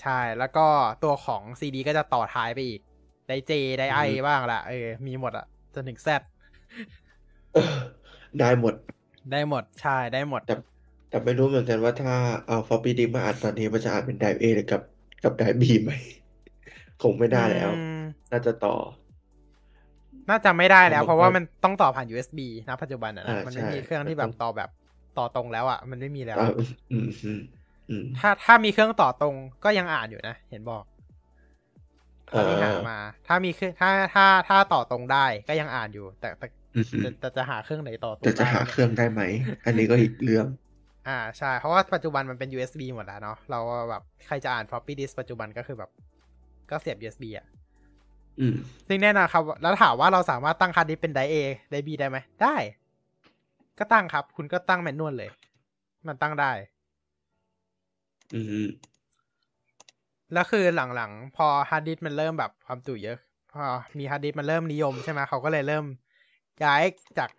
[0.00, 0.66] ใช่ แล้วก็
[1.02, 2.80] ตัวของ CD ก็จะต่อท้ายไปอีก
[3.28, 6.08] ได้เจได้ไออือฮึบ้างละเออ มีหมดอะจนถึง Z
[7.52, 7.62] เออ
[8.38, 8.74] ได้หมด
[9.30, 10.54] ได้หมด ใช่ ได้หมด แต่
[11.08, 12.14] แต่ไม่รู้เหมือนกันว่าถ้า
[12.46, 14.82] เอา floppy disk มาอัดตอนนี้มันจะอัดเป็น drive A หรือกับ
[15.22, 15.90] กับ drive B ไหม
[17.02, 17.96] คงไม่ได้แล้วอืม
[18.30, 18.76] น่าจะต่อ
[20.28, 24.70] น่าจะไม่ได้แล้วผมว่าเพราะว่ามันต้องต่อผ่าน USB นะปัจจุบันอะนะอ่ามันไม่ใช่มีเครื่องที่แบต้บองต่อแบบ
[25.18, 27.38] ต่อตรงแล้วอะมันไม่มีแล้วอ่าอืมอืมอืม
[28.18, 30.84] ถ้าถ้ามีเครื่องต่อตรงก็ยังอ่านอยู่นะ เห็นบอก
[32.26, 39.22] เท่าที่หาอ่ามมา ถ้ามีเครื่องถ้าถ้าถ้าต่อตรงได้ก็ยังอ่านอยู่ แต่แต่อืมอืมแต่แต่จะหาเครื่องไหนต่อตรงแต่จะหาได้เครื่องได้ไหม
[39.66, 40.46] อันนี้ก็อีกเรื่อง
[41.08, 45.90] อ่าใช่ เพราะว่าปัจจุบันมันเป็น USB หมดแล้วเนาะเราแบบใครจะอ่าน floppy disk ปัจจุบันก็คือแบบ
[46.70, 47.46] ก็เสียบ USB อะ
[48.40, 48.56] อืม
[48.88, 51.34] ซึ่งแน่นอนครับ แล้วถามว่าเราสามารถตั้งฮาร์ดดิสก์เป็นได A
[51.70, 52.56] ได B ได้ไหมได้
[53.78, 55.30] ก็ตั้งครับ คุณก็ตั้ง manual เลย
[56.08, 56.52] มันตั้งได้
[58.34, 58.68] อืม
[60.32, 63.18] แล้วคือหลังๆ พอฮาร์ดดิสก์มันเริ่มแบบความจุเยอะ
[63.52, 63.64] พอ
[63.98, 65.84] มีฮาร์ดดิสก์มันเริ่มนิยมใช่ไหมเขาก็เลยเริ่ม
[66.64, 66.82] ย้าย
[67.18, 67.30] จาก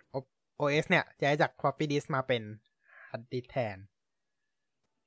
[0.60, 2.42] OS เนี่ย ย้ายจาก floppy disk มาเป็น
[3.08, 3.78] ฮาร์ดดิสก์แทน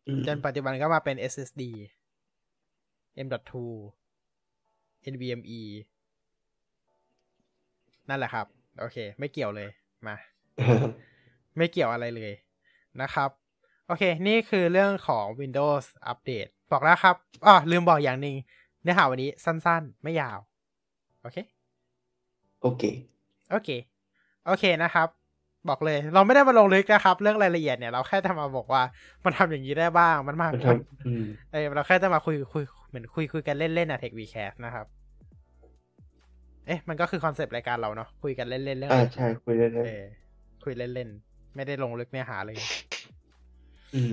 [0.07, 1.63] อืมจนปัจจุบันก็มาเป็น SSD
[3.27, 3.55] M.2
[5.13, 5.61] NVMe
[8.09, 8.47] นั่นแหละครับ
[8.79, 9.71] โอเค ไม่เกี่ยวเลย
[10.07, 10.17] มา
[11.59, 12.33] ไม่เกี่ยวอะไรเลย
[13.01, 13.31] นะครับ
[13.89, 17.17] โอเค นี่คือเรื่องของ Windows Update บอกแล้วครับ
[17.47, 18.37] อ๋อลืมบอกอย่างหนึ่ง
[18.83, 20.39] เนื้อหาวันนี้สั้นๆ ไม่ยาว
[21.23, 21.37] โอเค
[22.63, 22.83] โอเค
[23.51, 23.71] โอเค
[24.47, 25.09] โอเคนะครับ
[25.69, 28.83] บอกเลย เราไม่ได้มาลงลึกนะครับ เรื่องรายละเอียดเนี่ยเราแค่จะมาบอกว่า
[29.25, 34.87] มันทำอย่างนี้ได้บ้าง มันมามันทำอืมเออเราแค่จะมาคุยคุยเหมือนคุยคุยกันเล่นๆอะ TechWeCast นะครับ
[36.67, 40.05] เอ๊ะ มันก็คือคอนเซปต์รายการเราเนาะคุยกันเล่นๆเรื่องอ่าอะไรใช่คุยได้เลยเออ
[40.65, 42.57] คุยเล่นๆไม่ได้ลงลึกเนื้อหาเลย
[43.95, 44.13] อืม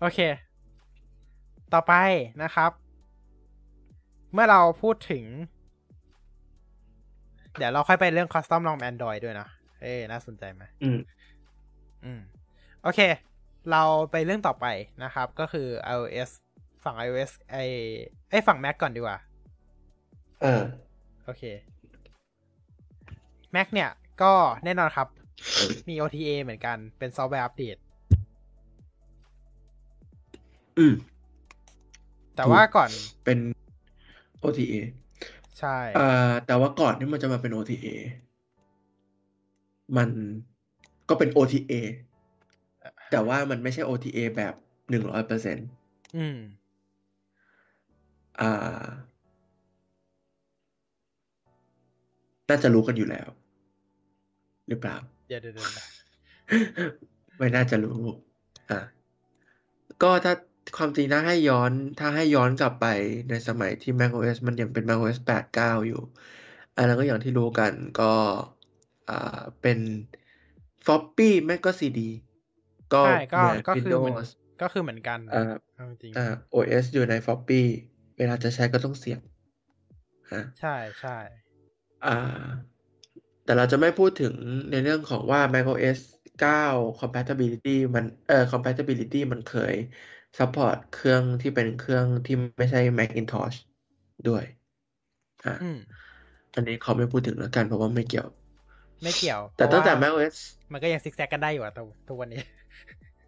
[0.00, 0.18] โอเค
[1.74, 1.94] ต่อไป
[2.42, 2.70] นะครับ
[4.32, 5.24] เมื่อเราพูดถึง
[7.58, 9.48] เดี๋ยวเราค่อยไปเรื่อง Custom ROM Android ด้วยนะ
[9.80, 10.98] เอ้น่าสนใจไหมอืม
[12.04, 12.20] อืม
[12.82, 13.00] โอเค
[13.70, 14.66] เราไปเรื่องต่อไป
[15.04, 16.30] นะครับ ก็คือ iOS
[16.84, 17.56] ฝั่ง iOS ไอ
[18.30, 19.18] ไอยฝั่ง Mac ก่อนดีกว่า
[20.44, 20.62] อ่า
[21.24, 21.42] โอเค
[23.54, 23.90] Mac เนี่ย
[24.22, 24.32] ก็
[24.64, 25.08] แน่นอนครับ
[25.88, 27.76] มี OTA เหมือนกัน เป็นซอฟต์แวร์อัปเดต
[30.78, 30.94] อืม
[32.36, 32.90] แต่ว่าก่อน
[33.24, 33.38] เป็น
[34.42, 34.74] OTA
[35.58, 37.86] ใช่อ่าแต่ว่าก่อนที่มันจะมาเป็น OTA
[39.96, 40.08] มัน
[41.08, 41.72] ก็เป็น OTA
[43.10, 44.54] แต่ว่ามันไม่ใช่ OTA แบบ
[44.90, 45.66] หนึ่งร้อยเปอร์เซ็นต์
[46.16, 46.38] อืม
[48.40, 48.84] อ่า
[52.48, 53.28] น่าจะรู้กันอยู่แล้ว
[54.68, 54.96] หรือเปล่า
[55.28, 55.84] เดี๋ยวเดี๋ยวเดี๋ยวนะ
[57.38, 58.00] ไม่น่าจะรู้
[58.70, 58.80] อะ
[60.02, 60.34] ก็ถ้า
[60.76, 62.86] ความจริงถ้าให้ย้อนถ้าให้ย้อนกลับไป
[63.30, 66.00] ในสมัยที่ macOS มันยังเป็น macOS 8 9 อยู่
[66.76, 68.12] อันนั้นก็อย่างที่รู้กันก็
[69.10, 69.78] อ่าเป็น
[70.84, 72.00] floppy ไม่ก็ CD
[72.94, 74.30] ก็ใช่ก็เหมือนก็คือเหมือน Windows
[74.62, 75.42] ก็คือเหมือนกันอ่า
[75.74, 77.62] เอาจริงอ่า OS อยู่ใน floppy
[78.18, 79.20] เวลาจะใช้ก็ต้องเสียบ
[80.32, 81.16] ฮะใช่ใช่
[82.06, 82.16] อ่า
[83.48, 84.34] แต่เราจะไม่พูดถึง
[84.70, 85.98] ในเรื่องของว่า macOS
[86.38, 89.74] 9 compatibility มันเอ่อ compatibility มันเคย
[90.38, 93.56] support เครื่องที่เป็นเครื่องที่ไม่ใช่ Macintosh
[94.26, 94.44] ด้วย
[95.44, 95.78] อะอืม
[96.54, 98.26] อันนี้เขาไม่พูดถึงแล้วกันเพราะว่าไม่เกี่ยว
[99.02, 100.36] ไม่เกี่ยว แต่ตั้งแต่เพราะว่า macOS
[100.72, 102.40] มันก็ยังซิกแซกกันได้อยู่อะทุกทุกวันนี้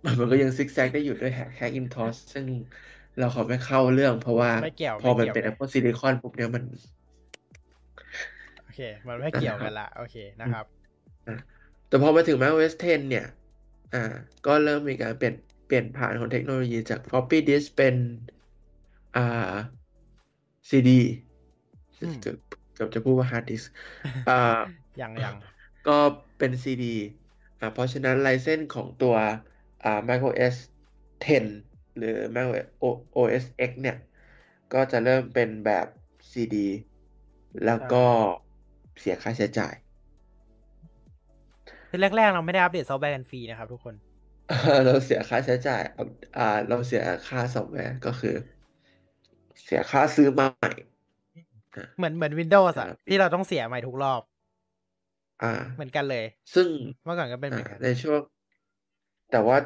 [0.07, 2.47] มันก็ยังซิกแซกได้อยู่ด้วย Hackintosh ซึ่ง
[3.17, 7.00] เราขอไม่เข้าเรื่องเพราะว่าไม่เกี่ยวพอมันไม่เกี่ยวเป็นเลย Apple Silicon ปุ๊บเนี่ยมันโอเค
[9.09, 10.67] มันไม่เกี่ยวกันละโอเคนะครับ
[11.89, 13.27] แต่พอมาถึง macOS 10 เนี่ย
[13.95, 14.03] อ่า
[14.47, 15.35] ก็เริ่มมีการเปลี่ยน
[15.67, 17.95] เปลี่ยนผ่านของเทคโนโลยีจาก floppy disk เป็น
[19.17, 19.55] อ่า
[20.69, 20.91] CD
[22.03, 22.39] อืมเกือบ
[22.75, 23.67] เกือบจะพูดว่า hard disk
[24.29, 24.61] อ่า
[25.01, 25.35] ยังยัง
[25.89, 25.99] ก็
[26.39, 26.85] เป็น CD
[27.61, 29.17] อ่าเพราะฉะนั้น license ของตัว
[29.85, 30.55] อ่า macOS
[31.27, 32.67] 10 หรือ macOS
[33.17, 33.97] OS X เนี่ย
[34.73, 35.87] ก็จะเริ่มเป็นแบบ
[36.31, 36.57] CD
[37.65, 38.05] แล้วก็
[39.01, 39.75] เสียค่าใช้จ่าย
[41.89, 43.95] คือแรกๆเราไม่ได้อัปเดตซอฟต์แวร์กันฟรีนะครับทุกคน
[44.85, 46.05] เราเสียค่าใช้จ่ายเอา
[46.37, 48.37] อ่า เราเสียค่าซอฟต์แวร์ก็คือ
[49.65, 50.71] เสียค่าซื้อมาใหม่
[51.97, 54.23] เหมือนเหมือน Windows อะครับที่เราต้องเสียใหม่ทุกรอบ
[55.43, 56.69] อ่า เหมือนกันเลย ซึ่ง
[57.05, 58.21] เมื่อก่อนก็เป็นเหมือ่าอนกันในช่วง
[59.31, 59.57] แต่ว่า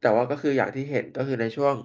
[0.00, 1.76] แต่ว่าก็คืออย่างที่เห็นก็คือในช่วง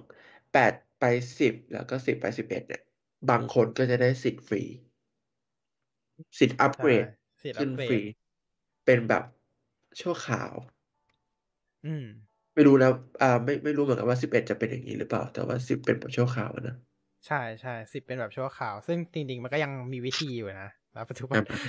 [0.52, 1.04] แปดไป
[1.40, 2.82] สิบแล้วก็สิบไปสิบเอ็ดเนี่ย
[3.30, 4.60] บางคนก็จะได้สิทธิ์ฟรี
[6.40, 7.08] สิทธิ์อัปเกรดใช่
[7.42, 8.14] สิทธิ์อัขึ้ปนเกรฟรีด
[8.86, 9.24] เป็นแบบ
[10.02, 10.54] ชั่วคราว
[11.86, 12.06] อืม
[12.54, 12.90] ไม่รู้นะ
[13.22, 16.76] อ่าไม่ไม่รู้เหมือนกันว่าสิบเอ็ดจะเป็นอย่างนี้หรือเปล่า แต่ว่าสิบเป็นแบบชั่วคราวอะนะ
[17.28, 21.62] ใช่ใช่สิบเป็นแบบชั่วคราว ซึ่งจริงๆ มันก็ยังมีวิธีอยู่นะแล้วปัจจุบันครับ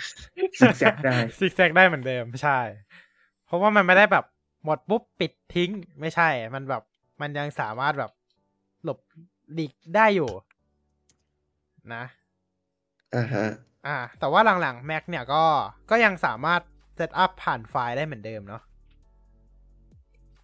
[0.58, 2.58] ซิกแซกได้ซิกแซกได้เหมือนเดิมใช่
[3.46, 4.24] เพราะว่ามันไม่ได้แบบ
[4.64, 6.82] หมดปุ๊บปิดทิ้งไม่ใช่ มันแบบ
[7.20, 8.12] มันยังสามารถแบบ
[8.84, 8.98] หลบ
[9.54, 10.30] หลีกได้อยู่
[11.94, 12.04] นะ
[13.14, 13.44] อ่าฮะ
[13.86, 15.44] อ่า แต่ว่าหลังๆ Mac เนี่ยก็
[15.90, 16.60] ก็ยังสามารถ
[16.96, 18.62] setup ผ่านไฟล์ได้เหมือนเดิมเนาะ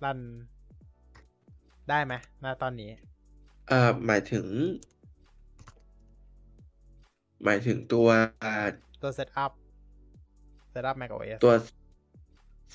[0.05, 0.19] run
[1.91, 2.91] ได้ไหมณตอนนี้
[3.69, 4.47] เอ่อ หมายถึง
[7.45, 8.09] หมายถึงตัว
[8.45, 8.55] อ่า
[9.03, 9.53] ตัว setup
[10.71, 11.55] setup macOS ตัว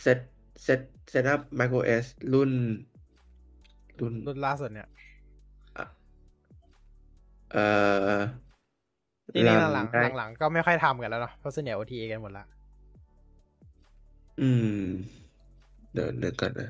[0.01, 0.19] เซต
[0.63, 2.51] เซต setup macOS รุ่น
[3.99, 4.88] รุ่นรุ่นล่าสุดเนี่ย
[7.51, 7.65] เอ่
[8.15, 8.17] อ
[9.33, 12.45] จริงๆรันหลังได้ๆหลังๆก็ไม่ค่อยทำกันแล้วเนาะเพราะส่วนใหญ่ OTA กันหมดละ
[14.41, 14.49] อื
[14.83, 14.85] ม
[15.93, 16.69] เดี๋ยวนึกก่อนนะ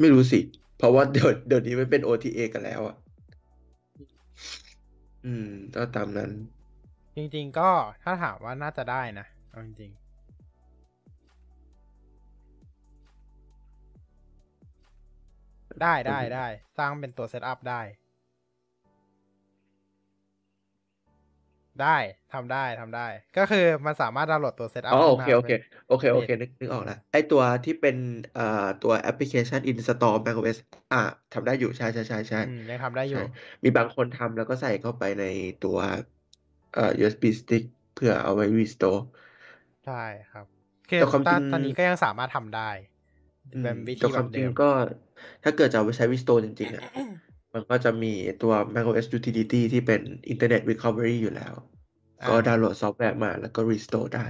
[0.00, 0.40] ไม่รู้สิ
[0.76, 2.96] เพราะว่าเดี๋ยวเดี๋ยวนี้มันเป็น OTA กันแล้วอะ
[5.26, 6.30] อืม ก็ตามนั้น
[7.16, 7.70] จริง ๆ ก็
[8.02, 10.04] ถ้าถามว่าน่าจะได้นะเอาจริงๆ
[15.82, 16.46] ได้ได้ได้
[16.78, 17.80] สร้างเป็นตัวเซตอัพได้
[21.82, 21.96] ได้
[22.32, 23.06] ทำได้ทำได้
[23.36, 25.54] ก็คือมันสามารถดาวน์โหลดตัวเซตอัพอ๋อโอขึ้นเคมาโอเคเป็น
[25.86, 27.96] โอเคโอเคนึกนึกออกแล้วไอตัวที่เป็น
[28.32, 28.42] เอ่อ
[28.80, 30.56] ตัวแอปพลิเคชัน install macOS
[30.90, 30.96] อ่า
[31.32, 33.18] ทำได้อยู่ใช่ใช่ใช่ใช่อืมยังทำได้อยู่ใช่
[33.64, 35.22] มีบางคนทำแล้วก็ใส่เข้าไปใน
[35.60, 35.76] ตัว
[36.70, 38.98] เอ่อ USB stick เพื่อเอาไว้ restore
[39.84, 40.46] ใช่ครับ
[40.90, 42.70] คือแต่ความตจอรินงตอนนี้ก็ยังสามารถทำได้
[43.52, 44.64] อืมเป็นวิแต่ธีคแบวามบจริเดิงมก็
[45.44, 46.82] ถ้าเกิดจะเอาไปใช้ restore จริงๆอะ
[47.54, 48.12] มันก็จะมี
[48.42, 50.00] ตัว macOS utility ที่เป็น
[50.32, 51.54] Internet Recovery อยู่แล้ว
[52.22, 54.26] อ่าก็ดาวน์โหลดซอฟต์แวร์มาแล้วก็ restore ได้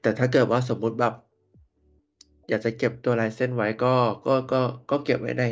[0.00, 1.14] แต่ถ้าเกิดว่าสมมุติแบบ
[2.48, 3.94] อยากจะเก็บตัว license ไว้ก็
[4.26, 5.44] ก็ก็ก็เก็บไว้ใน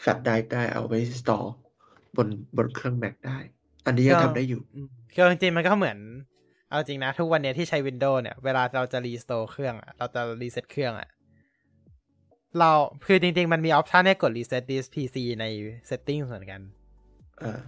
[0.00, 1.48] แฟลชไดรฟ์ได้เอาไว้ store
[2.16, 3.38] บนบนเครื่อง Mac ได้
[3.86, 5.98] อันนี้ยังก็ทำได้อยู่อืมคือจริงๆมันก็เหมือน
[6.70, 11.08] เอาจริงนะ ทุกวันเนี้ยที่ใช้ Windows เนี่ย เวลาเราจะ restore เครื่องอะเราจะรีเซ็ตเครื่องอะ
[12.58, 12.70] เรา
[13.06, 15.44] คือจริง ๆ มันมีออปชันให้กด reset this PC ใน
[15.88, 16.60] settings เหมือนกัน
[17.42, 17.60] อ่า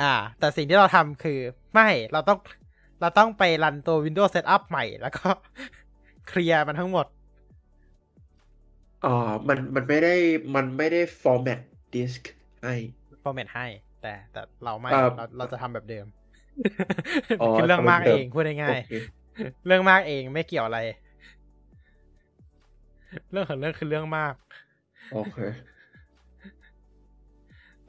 [0.00, 1.38] อ่า แต่สิ่งที่เราทำคือ
[1.72, 2.38] ไม่เราต้อง
[3.00, 5.28] เราต้องไปรันตัว Windows Setup ใหม่แล้วก็
[6.28, 7.06] เคลียร์มันทั้งหมด
[9.04, 9.14] อ๋อ
[9.48, 10.14] มันมันไม่ได้
[10.54, 11.60] มันไม่ได้ format
[11.94, 12.22] disk
[12.62, 12.74] ให้
[13.22, 13.66] format ให้
[14.02, 16.06] แต่แต่เราไม่อ่าเราเราจะทำแบบเดิม
[17.40, 20.78] อ๋อคือเรื่องทำแบบมากเดิเอมงพูดง่ายโอเคๆเรื่องมากเองไม่เกี่ยวอะไร
[23.30, 24.34] เรื่องของเรื่องคือเรื่องมาก
[25.12, 25.38] โอเค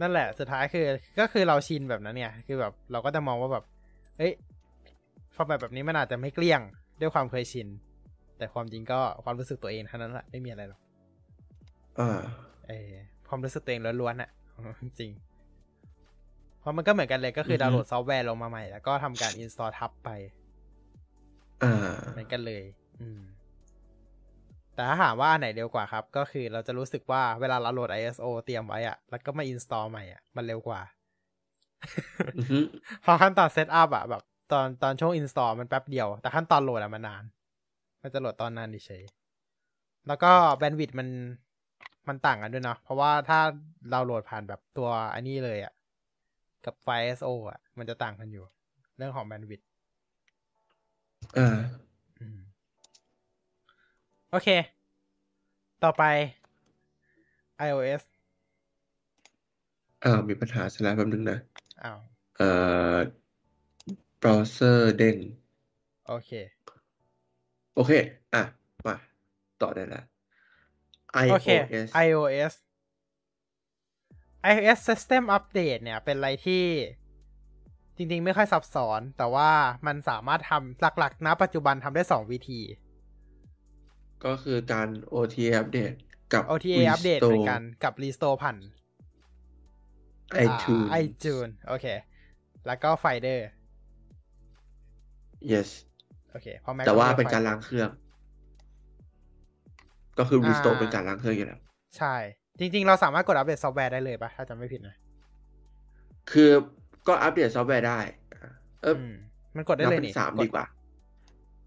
[0.02, 0.86] นั่นแหละ สุดท้ายคือ
[1.20, 3.66] ก็คือเราชินแบบนั้นเนี่ย คือแบบเราก็จะมองว่าแบบ
[4.18, 4.34] เอ้ย
[5.36, 6.62] ฟอร์แมตแบบนี้มันอาจจะไม่เกลี้ยง
[7.02, 7.68] ด้วยความเคยชิน
[8.38, 10.82] แต่ความจริงก็ความรู้สึกตัวเองเท่านั้นแหละ ไม่มีอะไรหรอก
[12.00, 12.22] อ่า
[12.68, 12.92] เออ
[13.30, 14.30] ความรู้สึกตัวเองล้วนๆอะ
[15.00, 15.12] จริง
[16.60, 20.10] เพราะมันก็เหมือนกันเลยก็คืออฮึดาวน์โหลดซอฟต์แวร์ลงมาใหม่ แล้วก็ทำการ install ทับไป
[21.64, 21.74] อ่า
[22.12, 22.64] เหมือนกันเลย
[23.00, 23.22] อืม
[24.76, 30.82] แต่ถ้าถามว่าอันไหนเร็วกว่าครับ ก็คือเราจะรู้สึกว่าเวลาเราโหลด ISO เตรียมไว้อะแล้วก็มา install ใหม่อะมันเร็วกว่า
[32.38, 32.60] อือฮึ
[33.06, 37.24] พอขั้นตอน setup อะแบบ ตอนตอนช่วง install มันแป๊บเดียว แต่ขั้นตอนโหลดอะมันนาน
[38.02, 39.04] มันจะโหลดตอนนั้นเฉย
[40.08, 41.08] แล้วก็ bandwidth มัน
[42.08, 43.40] มันต่างกันด้วยเนาะเพราะว่าถ้า
[43.92, 45.74] เราโหลดผ่านแบบตัวอันนี้เลยอะ
[46.66, 48.46] กับไฟล์ ISO อะมันจะต่างกันอยู่
[48.98, 49.68] เรื่องของแบนด์วิดต์
[51.38, 51.56] อ่าอืม
[54.34, 54.50] โอเค
[55.84, 56.04] ต่อไป
[57.68, 58.04] iOS
[60.04, 61.40] อ่ามีปัญหาสแล้วแป๊บนึงนะ
[61.84, 62.00] อ้าว
[62.38, 62.50] เอ่
[62.94, 62.96] อ
[64.18, 65.18] เบราว์เซอร์เด้ง
[66.08, 66.32] โอเค
[67.76, 67.92] โอเค
[68.34, 68.44] อะ
[68.88, 68.96] มา
[69.62, 70.04] ต่อได้แล้ว
[71.32, 72.54] โอเค iOS iOS
[74.52, 76.66] iOS System Update เนี่ย เป็นอะไรที่
[77.96, 79.50] จริงๆ ไม่ค่อยซับซ้อน แต่ว่า
[79.88, 82.62] มันสามารถทำหลักๆ ณ ปัจจุบันทำได้สองวิธี
[84.26, 85.92] ก็คือการ OTA อัปเดต
[86.34, 88.58] กับ OTA อัปเดตเหมือนกันกับ Restore ผ่าน
[90.46, 91.86] iTunes อ่า iTunes โอเค
[92.68, 93.40] แล้วก็ Finder
[95.52, 95.70] yes
[96.32, 97.90] โอเคเพราะ Mac แต่ว่าก็มีเป็นการ Finder ล้างเครื่อง
[100.20, 101.60] ก็คือ restore อ่าเป็นการล้างเครื่องอยู่แล้ว
[101.98, 102.16] ใช่
[102.60, 104.96] จริง ๆ เราสามารถกดอัปเดตซอฟต์แวร์ได้เลยปะถ้าจำไม่ผิดนะ
[106.32, 106.52] คือ
[107.08, 108.00] ก็อัปเดตซอฟต์แวร์ได้
[108.84, 109.04] เออม
[109.56, 110.66] มันกดได้นับเลยเป็นนี่สามกดีกว่า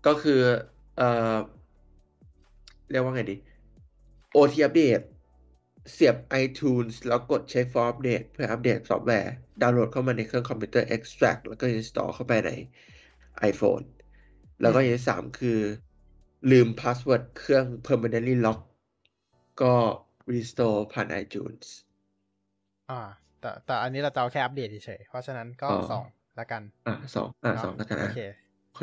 [0.07, 0.41] ก็คือ
[0.99, 1.35] เอ่อ
[2.91, 3.37] เรียกว่าไงดี
[4.33, 5.01] OT อัปเดต
[5.93, 12.51] เสียบ iTunes แล้วกด check for update เพื่ออัปเดตซอฟต์แวร์ ดาวน์โหลดเข้ามาในเครื่องคอมพิวเตอร์ extract แล้วก็ install เข้าไปใน
[13.51, 13.85] iPhone
[14.61, 15.59] แล้วก็อย่างที่สามคือ
[16.51, 18.61] ลืม password เครื่อง permanently lock
[19.63, 19.75] ก็
[20.35, 21.67] restore ผ่าน iTunes
[22.91, 23.01] อ่า
[23.41, 26.05] แต่แต่อันนี้เราจะเอาแค่อัปเดตเฉยๆเพราะฉะนั้นก็อ๋อสอง
[26.39, 28.17] ละกัน อะสองอะเนาะสองแล้วกันโออะเค
[28.67, 28.83] โอเค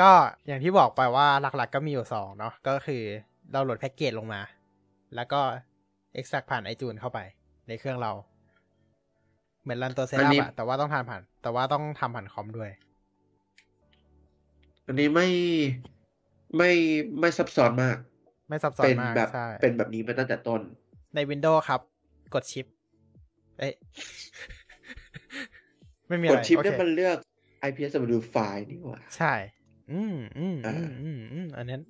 [0.00, 0.10] ก็
[0.46, 3.02] อย่างที่บอกไปว่าหลักๆก็มีอยู่สองเนาะก็คือ
[3.52, 4.40] เราโหลดแพ็กเกจลงมา
[5.14, 5.40] แล้วก็
[6.18, 7.18] extract ผ่าน iTunes เข้าไป
[7.68, 8.12] ในเครื่องเรา
[9.62, 12.70] เหมือนรันตัวเซตอันอันี้พอะแต่ว่าต้องทำผ่าน แต่ว่าต้องทำผ่านคอมด้วย
[14.86, 15.28] อันนี้ไม่
[16.56, 16.70] ไม่
[17.20, 17.96] ไม่ซับซ้อนมาก
[18.48, 20.60] ไม่ซับซ้อนเป็นมากแบบใช่เป็นแบบนี้มาตั้งแต่ต้น
[21.14, 21.80] ใน Windows ครับ
[22.34, 22.66] กดชิป
[23.58, 23.72] เอ้ย
[26.08, 27.16] ไม่มีกอะไรดชิปโอเนี่ยเคมันเลือก
[27.68, 29.32] IPSW ไฟล์นี่หว่า ใช่
[29.90, 31.80] อืมอืมอืมอืมอืมอันนั้น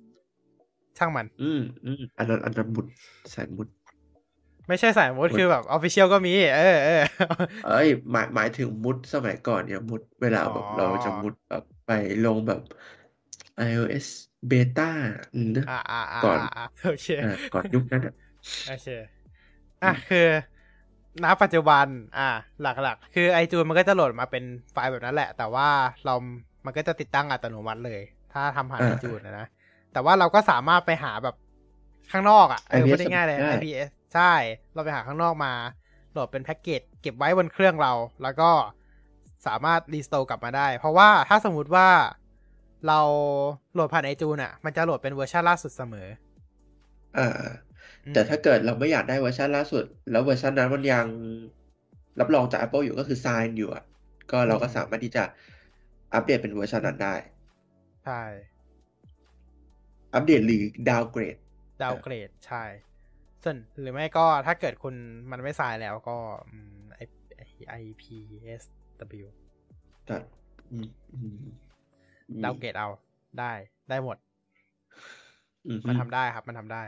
[0.97, 2.85] ช่างมัน อืมอืมอันนั้นอันนั้นมุด
[3.33, 3.67] สายมุด
[4.67, 6.93] ไม่ใช่สายมุดมุดคือแบบออฟฟิเชียลก็มี เออเออ
[7.61, 11.89] เอ้ยหมายหมายถึงมุดสมัยก่อนเนี่ยมุดเวลาแบบอ๋อเราจะมุดแบบไป
[12.23, 12.61] ลงแบบ
[13.57, 14.07] iOS
[14.49, 14.81] beta
[15.33, 18.13] อืมนะอ่าอ่าอ่าก่อนอ่าโอเคอ่าก่อนยุคนั้นอะ
[18.65, 18.87] โอเค
[19.83, 20.27] อะคือ
[21.23, 21.85] ณปัจจุบัน
[22.17, 22.29] อะ
[22.61, 25.69] หลักๆ คือไอจูนมันก็จะโหลดมาเป็นไฟล์แบบนั้นแหละ แต่ว่า
[26.05, 26.15] เรา
[26.65, 28.01] มันก็จะติดตั้งอัตโนมัติเลย
[28.33, 29.47] ถ้าทำผ่านไอจูนนะนะ
[29.93, 31.35] แต่ว่าเราก็สามารถไปหาแบบ
[32.11, 34.33] ข้างนอกอะเออพูดได้ง่ายเลยได้ IPSW ใช่
[34.73, 35.53] เราไปหาข้างนอกมา
[36.11, 38.49] โหลดเป็นแพ็กเกจเก็บไว้บนเครื่องเรา แล้วก็
[39.47, 41.87] สามารถ restore กลับมาได้ เพราะว่าถ้าสมมุติว่า
[42.87, 42.99] เรา
[43.73, 46.07] โหลดผ่านไอจูนอะ มันจะโหลดเป็นเวอร์ชันล่าสุดเสมอ
[47.17, 47.29] อ่า
[48.05, 51.05] อืมแต่ถ้าเกิดเราไม่อยากได้เวอร์ชันล่าสุด แล้วเวอร์ชันนั้นมันยัง
[52.19, 53.83] รับรองจาก Apple อยู่ก็คือ sign อยู่อะ
[54.31, 55.23] ก็เราก็สามารถที่จะ
[56.15, 57.15] อัปเดตเป็นเวอร์ชันนั้นได้
[58.05, 58.21] ใช่
[60.13, 61.37] อัปเดตหรือ downgrade
[61.81, 62.63] downgrade ใช่
[63.43, 64.95] ส่วนหรือไม่ก็ถ้าเกิดคุณ
[65.31, 66.17] มันไม่ทรายแล้วก็
[66.51, 66.99] อืมไอ
[67.69, 68.63] ไอพีเอส
[69.23, 69.27] W
[70.09, 70.23] ตัด
[70.71, 71.47] อืมอืมอื
[72.39, 72.89] มดาวเกรดเอา
[73.39, 73.51] ได้
[73.89, 74.17] ได้หมด
[75.67, 76.83] อืมมันทำได้ครับ มันทำได้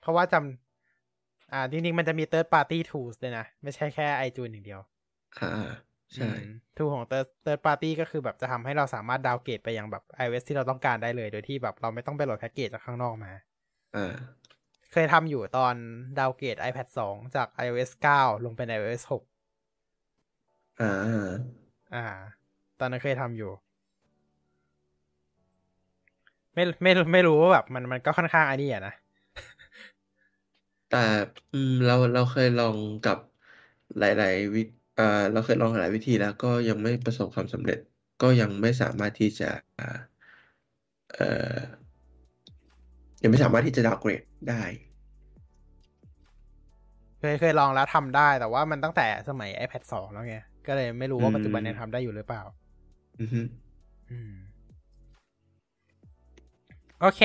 [0.00, 4.80] เพราะว่าจำอ่าจริงๆมันจะมี third party tools ด้วยนะ ไม่ใช่แค่ iTunes อย่างเดียว
[5.38, 5.70] อ่า
[6.16, 6.32] ใช่
[6.76, 13.32] ทูของ third third party ก็คือแบบจะทำให้เราสามารถดาวน์เกรดไปยังแบบ iOS ที่เราต้องการได้เลย โดยที่แบบเราไม่ต้องไปโหลดแพ็กเกจจากข้างนอกมา
[13.94, 14.42] อ่า
[14.92, 15.74] เคยทำอยู่ตอน
[16.18, 19.22] ดาวน์เกรด iPad 2 จาก iOS 9 ลงเป็น iOS 6
[20.78, 21.52] อ่า
[21.94, 22.04] อ่า
[22.78, 23.50] ตอนนั้นเคยทำอยู่
[26.54, 28.92] ไม่ไม่ไม่รู้ว่าแบบมันมันก็ค่อนข้างอันนี้อะนะ
[30.88, 30.96] แต่
[31.52, 33.18] อืมเราเราเคยลองกับ
[33.98, 34.60] หลาย ๆ วิ
[34.98, 35.02] อ่า
[35.32, 37.78] เราเคยลองหลายวิธีแล้วก็ยังไม่ประสบความสำเร็จ
[38.22, 39.98] ก็ยังไม่สามารถที่จะอ่า
[41.12, 41.58] เอ่อ
[43.22, 44.62] ยังไม่สามารถที่จะดาวเกรดได้
[47.18, 50.36] เคยเคยลองแล้วทำได้แต่ว่ามันตั้งแต่สมัย iPad 2 แล้วไง
[50.66, 52.42] ก็เลยไม่รู้ว่าอืมปัจจุบันยังทำได้อยู่หรือเปล่า
[53.20, 53.40] อือฮึ
[54.10, 54.34] อืม
[57.00, 57.20] โอเค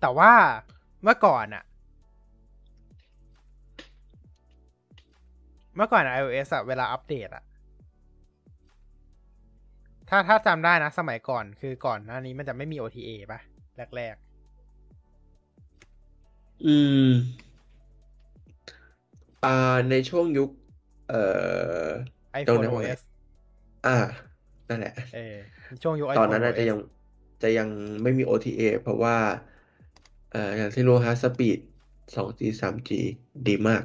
[0.00, 0.32] แต่ว่า
[1.02, 1.64] เมื่อก่อนอะ
[5.76, 7.44] เมื่อก่อน iOS อะเวลาอัปเดตอะ
[10.08, 13.40] ถ้าถ้าจำได้นะ สมัยก่อนคือก่อนหน้านี้มันจะไม่มี OTA ป่ะ
[13.96, 14.16] แรก
[16.66, 17.08] อืม
[19.44, 20.50] อ่า ในช่วงยุค
[21.08, 21.22] เอ่
[21.84, 23.00] อๆตรง iPhone นั้นว่าไง OS
[23.86, 23.96] อ่า
[24.68, 25.36] นั่นแหละ เออ
[25.82, 26.78] ช่วงยุคตอนนั้น iPhone อาจจะ OS ยัง
[27.42, 27.68] จะยัง
[28.02, 29.16] ไม่มี OTA เพราะว่า
[30.32, 31.58] เอ่ออย่างที่รู้ฮะสปีด
[32.14, 32.90] 2G 3G
[33.48, 33.82] ดีมาก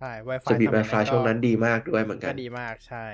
[0.00, 0.12] ใช่
[0.48, 3.06] ส Wi-Fi ปีดสมัย Wi-Fi ช่วงนั้นดีมากด้วยเหมือนกัก็นดีมากใช่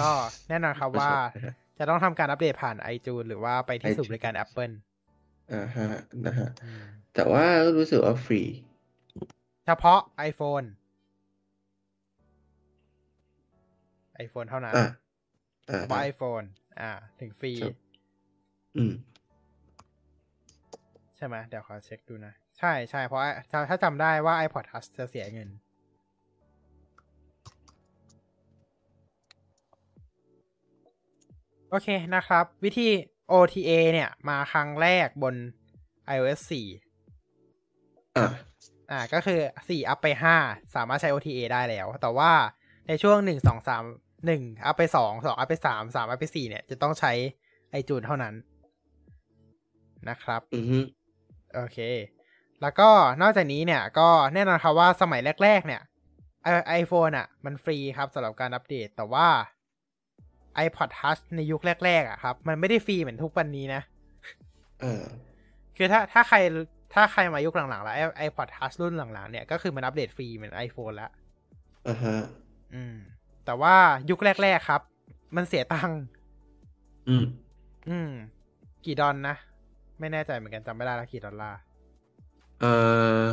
[0.00, 0.10] ก็
[0.48, 4.74] แน่นอนครับว่านะฮะจะต้องทำการอัปเดตผ่าน iTunes หรือว่าไปที่ iTunes ศูนย์บริการ Apple
[5.52, 5.88] อ่าฮะ
[6.26, 7.44] นะฮะอืมแต่ว่า
[7.76, 8.42] รู้สึกว่าฟรี
[9.66, 10.66] เฉพาะ iPhone
[14.24, 14.90] iPhone เท่านั้นอะ
[15.70, 16.46] อ่าเฉพาะ iPhone
[16.80, 17.74] อ่า ถึงฟรีครับ
[18.76, 18.92] อืม
[21.16, 23.20] ใช่ไหมเดี๋ยวขอเช็คดูนะ ใช่ใช่เพราะ
[23.50, 25.48] ถ้าถ้าจำได้ว่า iPod Touch จะเสียเงิน
[31.74, 32.88] โอเคนะครับ วิธี
[33.32, 35.34] OTA เนี่ย มาครั้งแรกบน
[36.14, 38.26] iOS 4อะ
[38.90, 40.06] อ่าก็คือ 4 อัพไป
[40.40, 42.32] 5 สามารถใช้ OTA ได้แล้ว แต่ว่า
[42.88, 43.84] ในช่วง 1 2 3
[44.28, 47.12] 1 อัพไป 2 2 อัพไป 3 3 อัพไป 4 เนี่ย จะต้องใช้
[47.78, 48.34] iTunes เท่านั้น
[50.08, 50.78] นะครับ อือฮึ
[51.54, 51.78] โอเค
[52.62, 52.88] แล้วก็
[53.22, 55.82] นอกจากนี้เนี่ย ก็แน่นอนครับว่าสมัยแรก ๆ เนี่ย
[56.68, 59.28] ไอโฟนอะ มันฟรีครับสำหรับการอัปเดต แต่ว่า
[60.66, 63.82] iPod Touch ในยุคแรกๆอะครับ มันไม่ได้ฟรีเหมือนทุกวันนี้นะ
[64.82, 65.04] อ่า
[65.76, 66.38] คือถ้าถ้าใคร
[66.94, 67.96] ถ้าใครมายุคหลังๆ แล้ว
[68.26, 71.10] iPod Touch รุ่นหลังๆ เนี่ยก็คือมันอัปเดตฟรีเหมือน iPhone แล้ว
[71.88, 72.16] อ่าฮะ
[72.74, 72.96] อืม
[73.44, 73.74] แต่ว่า
[74.10, 74.82] ยุคแรกๆครับ
[75.36, 76.00] มันเสียตังค์
[77.08, 77.24] อืม
[77.88, 78.10] อืม
[78.84, 79.36] กี่ดอลนะ
[80.00, 81.58] ไม่แน่ใจเหมือนกันจำไม่ได้แล้วกี่ดอลลาร์
[82.60, 82.74] เอ่
[83.22, 83.24] อ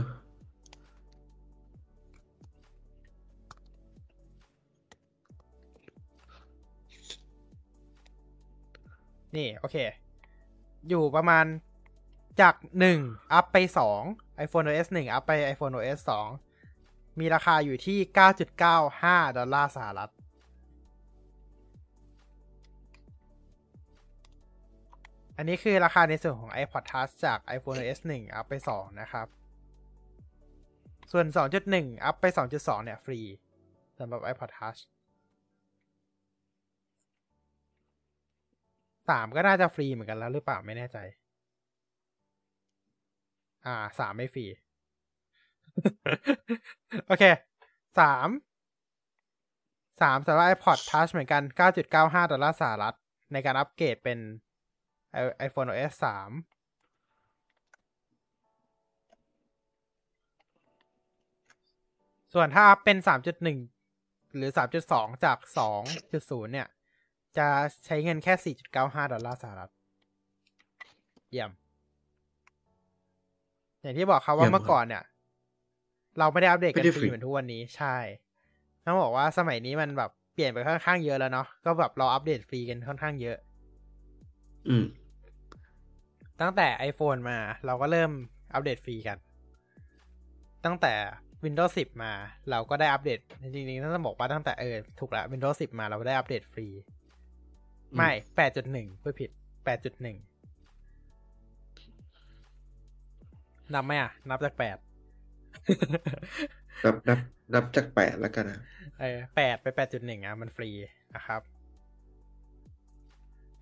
[9.35, 9.77] นี่ โอเค
[10.89, 11.45] อยู่ประมาณ
[12.41, 12.99] จากหนึ่ง
[13.33, 14.01] อัพไปสอง
[14.45, 16.27] iPhone OS หนึ่งอัพไป iPhone OS สอง
[17.19, 20.11] มีราคาอยู่ที่เก้าจุดเก้าห้าดอลลาร์สหรัฐ
[25.37, 29.27] อันนี้คือราคาในส่วนของ iPod Touch จาก iPhone OS 1 อัพไป 2 นะครับ
[31.11, 31.25] ส่วน
[31.65, 32.25] 2.1 อัพไป
[32.55, 33.19] 2.2 เนี่ย ฟรี
[33.99, 34.79] สำหรับ iPod Touch
[39.09, 40.97] สามก็น่าจะฟรีเหมือนกันแล้วหรือเปล่าไม่แน่ใจ
[43.65, 44.45] อ่าสามไม่ฟรี
[47.07, 47.23] โอเค
[47.99, 48.27] สาม
[50.01, 51.43] สามสำหรับ iPod Touch เหมือนกัน
[51.87, 52.95] 9.95 ดอลลาร์สหรัฐ
[53.33, 54.19] ในการอัปเกรดเป็น
[55.47, 56.31] iPhone OS สาม
[62.33, 62.97] ส่วนถ้าอัพเป็น
[63.67, 64.51] 3.1 หรือ
[64.87, 65.37] 3.2 จาก
[65.67, 66.67] 2.0 เนี่ย
[67.37, 67.47] จะ
[67.85, 69.71] ใช้เงินแค่ 4.95 ดอลลาร์สหรัฐ
[71.29, 71.51] เยี่ยม
[73.81, 75.03] อย่างที่บอกครับว่าเยี่ยมเมื่อก่อนเนี่ย
[76.19, 77.97] เราไม่ได้อัปเดตกันไม่ได้ฟฟรีรีเหมือนทุกวันนี้ ใช่
[78.85, 83.37] ต้องบอกว่าสมัยนี้มันแบบเปลี่ยนไปค่อนข้างเยอะแล้วเนาะ ก็แบบเราอัปเดตฟรีกันค่อนข้างเยอะ
[84.69, 84.85] อืม
[86.41, 88.11] ตั้งแต่ iPhone มา เราก็เริ่ม
[88.53, 89.17] อัปเดตฟรีกัน
[90.65, 90.93] ตั้งแต่
[91.45, 92.11] Windows 10 มา
[92.49, 93.19] เราก็ได้อัปเดต
[93.53, 96.67] จริงๆต้องบอกว่าตั้งแต่เออ ถูกแล้ว Windows 10 มาเราได้อัปเดตฟรี
[97.91, 98.09] อืมไม่
[98.55, 99.29] 8.1เพื่อผิด
[99.65, 100.05] 8.1
[103.73, 104.63] นับไหมอะ นับจาก8
[106.83, 107.19] นับนับ
[107.53, 108.59] นับจากแปดแล้วกันนะ
[108.99, 110.69] เออแปดไปแปดจุดหนึ่งอะ มันฟรี
[111.15, 111.41] นะครับ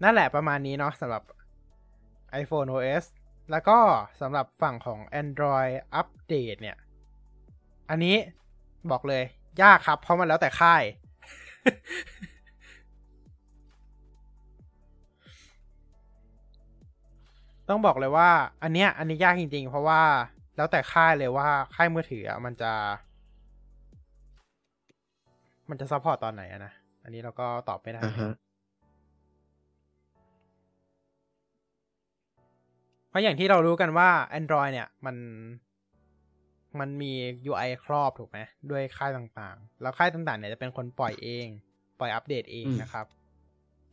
[0.04, 1.24] นั่นแหละประมาณนี้เนาะสำหรับ
[2.42, 3.06] iPhone OS
[3.52, 3.78] แล้วก็
[4.22, 6.78] สำหรับฝั่งของ Android อัปเดตเนี่ย
[7.90, 8.16] อันนี้
[8.92, 9.24] บอกเลย
[9.64, 10.84] ยากครับ เพราะมันแล้วแต่ค่าย
[17.70, 18.30] ต้องบอกเลยว่า
[18.64, 20.02] อันเนี้ยอันนี้ยากจริงๆ เพราะว่า
[20.58, 22.72] แล้วแต่ค่ายเลยว่าค่ายมือถืออะมันจะ
[25.70, 28.34] มันจะ support ตอนไหนอะนะ อันนี้เราก็ตอบไม่ได้อ่าฮะ
[33.10, 34.10] เพราะอย่างที่เรารู้กันว่า
[34.40, 35.16] Android เนี่ย มัน
[36.80, 37.14] มันมี
[37.52, 38.40] UI ครอบถูกไหม
[38.72, 41.48] ด้วยค่ายต่างๆ แล้วค่ายต่างๆ เนี่ยจะเป็นคนปล่อยเอง
[42.00, 43.06] ปล่อยอัปเดตเองอืมนะครับ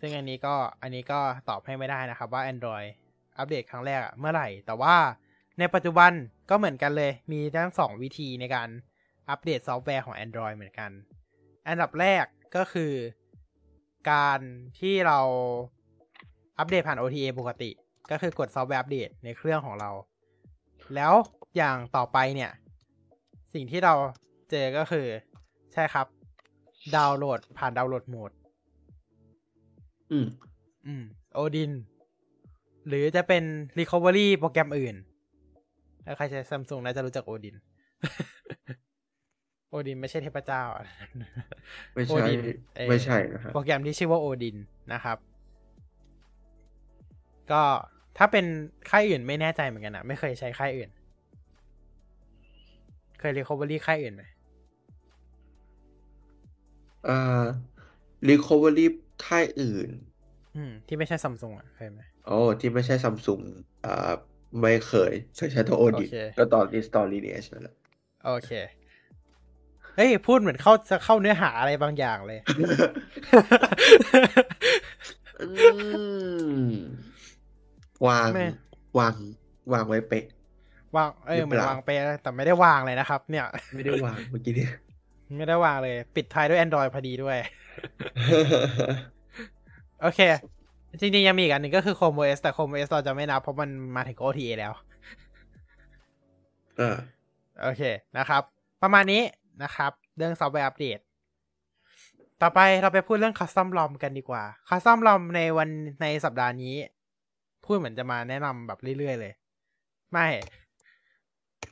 [0.01, 2.89] ซึ่งอันนี้ก็อันนี้ก็ตอบให้ไม่ได้นะครับว่า Android
[3.39, 4.97] อัปเดตครั้งแรกอะเมื่อไหร่ แต่ว่า
[5.59, 6.13] ในปัจจุบัน
[6.51, 8.69] ก็เหมือนกันเลย มีทั้งสองวิธีในการ
[9.31, 10.91] อัปเดตซอฟต์แวร์ของ Android เหมือนกัน
[11.69, 12.25] อันดับแรก
[12.57, 12.93] ก็คือ
[14.11, 14.41] การ
[14.81, 15.19] ที่เรา
[16.59, 17.71] อัปเดตผ่าน OTA ปกติ
[18.11, 19.91] ก็คือกดซอฟต์แวร์อัปเดตในเครื่องของเรา
[20.95, 21.13] แล้ว
[21.57, 22.51] อย่างต่อไปเนี่ย
[23.55, 23.95] สิ่งที่เรา
[24.51, 25.07] เจอก็คือ
[25.73, 26.07] ใช่ครับ
[26.97, 28.31] ดาวน์โหลดผ่าน Download Mode
[30.13, 30.27] อืม
[30.87, 31.73] อืม โอดิน
[32.89, 33.45] หรือจะเป็น
[33.79, 34.97] Recovery โปรแกรมอื่น
[36.05, 37.57] ถ้าใครใช้ซัมซุงน่าจะรู้จัก Odin
[39.71, 40.85] Odin ไม่ใช่เทพเจ้าอะ
[41.95, 42.39] ไม่โอใช่ดิน
[42.77, 44.57] เออไม่ใช่นะฮะโปรแกรมที่ชื่อว่าโอดิน
[44.93, 45.19] นะครับ
[47.53, 47.63] ก็
[48.19, 48.47] ถ้าเป็น
[48.91, 50.91] ค่ายอื่นไม่แน่ใจเหมือนกันอะไม่เคยใช้ค่ายอื่น
[53.21, 54.25] เคย recovery ค่ายอื่นไหม
[57.09, 57.47] อ่า
[58.29, 58.87] recovery
[59.27, 59.91] ค่ายอื่น
[60.57, 63.41] อืม ที่ไม่ใช่ซัมซุงอะเคยไหม โอ้ที่ไม่ใช่ซัมซุง
[63.85, 64.13] อ่า
[64.61, 67.75] ไม่เคยเคยใช้ตัวโอโอดิเคก็ตอน install lineage นั่นแหละ
[68.27, 68.51] โอเค
[69.95, 72.39] เฮ้ยพูดเหมือนเข้าจะเข้าเนื้อหาอะไรบางอย่างเลย
[75.41, 75.49] อื
[76.65, 76.71] ม
[78.09, 78.47] วางไม่
[78.99, 79.15] วาง
[79.73, 80.25] วางไว้เป๊ะ
[80.97, 81.91] วางเออเหมือนหรือเปล่าวางไป
[82.23, 84.73] แต่ไม่ได้วางเลยนะครับ เนี่ย ไม่ได้วางเมื่อกี้เนี่ย
[85.37, 87.39] ไม่ได้วางเลย ปิดท้ายด้วย Android พอดีด้วย
[90.03, 90.21] โอเค
[91.01, 94.73] จริงๆยังมีอีกอันหนึ่งก็คือ Chrome OS แต่ Chrome OS เราจะไม่นับเพราะมันมาถึง OTA แล้ว
[96.81, 96.97] อ่า
[97.63, 97.83] โอเค
[98.19, 98.43] นะครับ
[98.83, 99.23] ประมาณนี้
[99.63, 100.99] นะครับ เรื่องซอฟต์แวร์อัปเดต
[102.43, 105.69] ต่อไปเราไปพูดเรื่อง Custom ROM กันดีกว่า Custom ROM ในวัน
[106.03, 106.75] ในสัปดาห์นี้
[107.65, 109.33] พูดเหมือนจะมาแนะนำแบบเรื่อยๆเลย
[110.13, 110.27] ไม่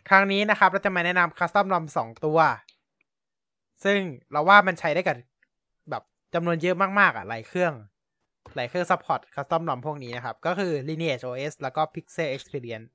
[0.09, 2.39] ครั้งนี้นะครับ เราจะมาแนะนำ Custom ROM สองตัว
[3.85, 3.99] ซึ่ง
[4.33, 5.16] เราว่ามันใช้ได้กับ
[5.91, 6.03] แบบ
[6.35, 7.72] จำนวนเยอะมากๆอะหลายเครื่อง
[8.57, 12.88] หลายเครื่อง support Custom ROM พวกนี้นะครับ ก็คือ Lineage OS แล้วก็ Pixel Experience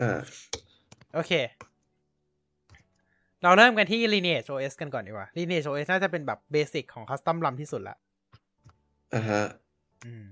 [0.00, 0.20] อ่า
[1.14, 1.32] โอเค
[3.42, 7.96] เราเริ่มกันที่ Lineage OS กันก่อนดีกว่า Lineage OS น่าจะเป็นแบบเบสิกของ Custom ROM ที่สุดละ
[9.14, 9.42] อ่าฮะ
[10.04, 10.26] อืม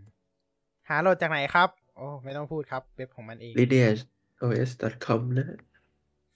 [0.89, 5.47] หาโหลดจากไหนครับ โอ้ไม่ต้องพูดครับ เว็บของมันเอง lineageos.com นะ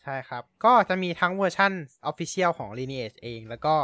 [0.03, 1.73] ใช่ครับ ก็จะมีทั้งเวอร์ชัน
[2.11, 3.75] Official ของ Lineage เอง แล้วก็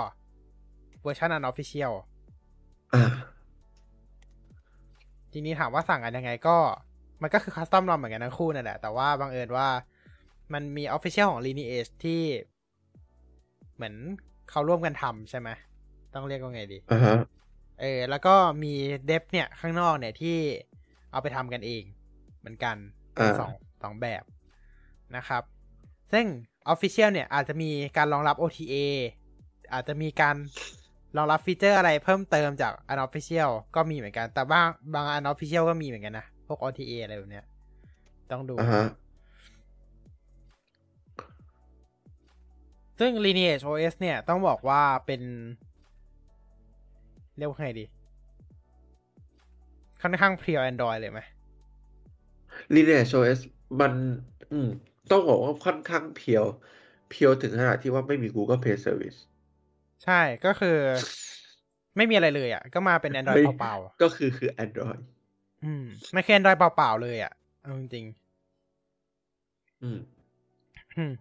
[1.03, 1.95] เวอร์ชัน Unofficial
[2.95, 3.03] อ่า
[5.37, 6.57] ทีนี้ถามว่าสั่งกันยังไงก็
[7.23, 9.69] มันก็คือ Custom ROM เหมือนกันทั้งคู่นั่นแหละ แต่ว่าบังเอิญว่า
[10.53, 12.23] มันมี Official ของ Lineage ที่
[13.75, 13.95] เหมือน
[14.51, 15.49] เขาร่วมกันทำใช่ไหม
[16.15, 17.17] ต้องเรียกว่าไงดีอ่าฮะ
[17.81, 18.75] เออ แล้วก็มี
[19.07, 20.37] เดฟเนี่ยข้างนอกเนี่ยที่
[21.13, 21.83] เอาไปทำกันเอง
[22.39, 22.77] เหมือนกัน
[23.15, 24.23] เป็นอ่าสองสองแบบ
[25.17, 25.43] นะครับ
[26.13, 26.27] ซึ่ง
[26.73, 28.75] Official เนี่ยอาจจะมีการรองรับ OTA
[29.73, 30.37] อาจจะมีการ
[31.17, 37.45] รองรับฟีเจอร์อะไรเพิ่มเติมจาก Unofficial ก็มีเหมือนกัน แต่บางบาง Unofficial ก็มีเหมือนกันนะ พวก OTA อะไรแบบเนี้ย
[38.31, 38.85] ต้องดูอ่าฮะ
[42.99, 45.23] ซึ่ง Lineage OS เนี่ย ต้องบอกว่าเป็น
[47.39, 47.85] เรียกว่าไงดี
[50.03, 51.21] ค่อนข้างเพียว Android เลยไหม
[52.75, 53.39] lineageos
[53.81, 53.93] มัน
[54.53, 54.69] อืม
[55.11, 56.45] ต้องบอกว่าค่อนข้างเพียว
[57.11, 59.19] เพียวถึงขนาดที่ว่าไม่มี Google Play Service
[60.05, 60.77] ใช่ก็คือ
[61.97, 65.01] ไม่มีอะไรเลยอะ ก็มาเป็น Android ไม่เปล่าก็คือคือ Android
[65.33, 67.33] ๆอืมไม่คือ Android เปล่าๆเลยอะ
[67.63, 68.07] เอาจริง
[69.83, 71.13] อืมๆอืม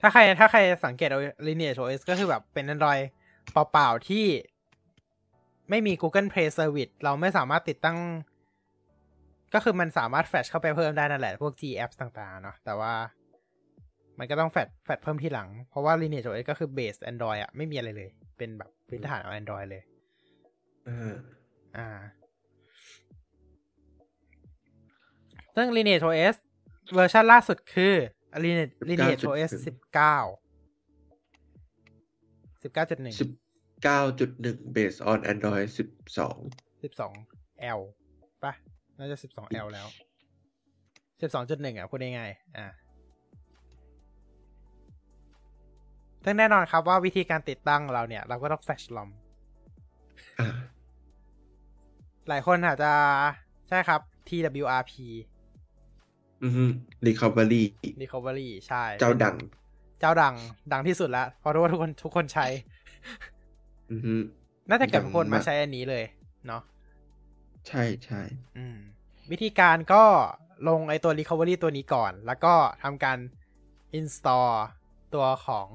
[0.00, 3.04] ถ้าใคร ถ้าใครสังเกตเอา Lineage OS ก็คือแบบเป็น Android
[3.52, 4.26] เปล่าๆที่
[5.70, 7.98] ไม่มี Google Play Service เราไม่สามารถติดตั้ง
[9.54, 12.92] ก็คือมันสามารถแฟลชเข้าไปเพิ่มได้นั่นแหละ พวก GApps ต่าง ๆ เนาะแต่ว่า
[14.18, 19.82] มันก็ต้อง flash flash เพิ่มทีหลัง เพราะว่า Lineage OS ก็คือ base Android อะไม่มีอะไรเลย เป็นแบบพื้นฐานของ Android เลย
[20.88, 21.14] อ่า
[21.76, 21.88] อ่า
[25.56, 26.36] ซึ่ง Lineage OS
[26.94, 27.94] เวอร์ชันล่าสุดคือ
[28.44, 30.18] Lineage Lineage OS สิบเก้า
[32.62, 33.30] สิบเก้าจุดหนึ่งสิบ
[33.82, 35.88] เก้าจุดหนึ่ง based on Android สิบ
[36.18, 36.38] สอง
[36.82, 37.12] สิบสอง
[37.78, 37.80] L
[38.44, 38.52] ปะ
[38.98, 39.88] น่าจะสิบสอง L แล้ว
[41.22, 42.66] สิบสองจุดหนึ่งอะพูดง่ายๆอ่า
[46.24, 49.10] ซึ่งแน่นอนครับว่าวิธีการติดตั้งเราเนี่ย เราก็ต้องแฟลชลอม
[50.38, 50.48] อ่า
[52.28, 52.92] หลายคนอาจจะ
[53.68, 54.92] ใช่ครับ TWRP
[56.42, 56.64] อือฮึ
[57.06, 57.62] recovery
[58.02, 59.36] Recovery ใช่ เจ้าดัง
[60.00, 60.34] เจ้าดัง
[60.72, 62.46] ดังที่สุดแล้วเพราะรู้ว่าทุกคนทุกคนใช้
[63.90, 64.14] อือฮึ
[64.68, 66.04] น่าจะเกิดทุกคนดังมาากใช้อันนี้เลย
[66.46, 66.62] เนาะ
[67.68, 68.20] ใช่ใช่
[68.56, 68.76] อืม
[69.30, 70.04] วิธีการก็
[70.68, 73.18] ลงไอตัว Recovery ตัวนี้ก่อน แล้วก็ทำการ
[73.98, 74.50] install
[75.14, 75.68] ตัวของ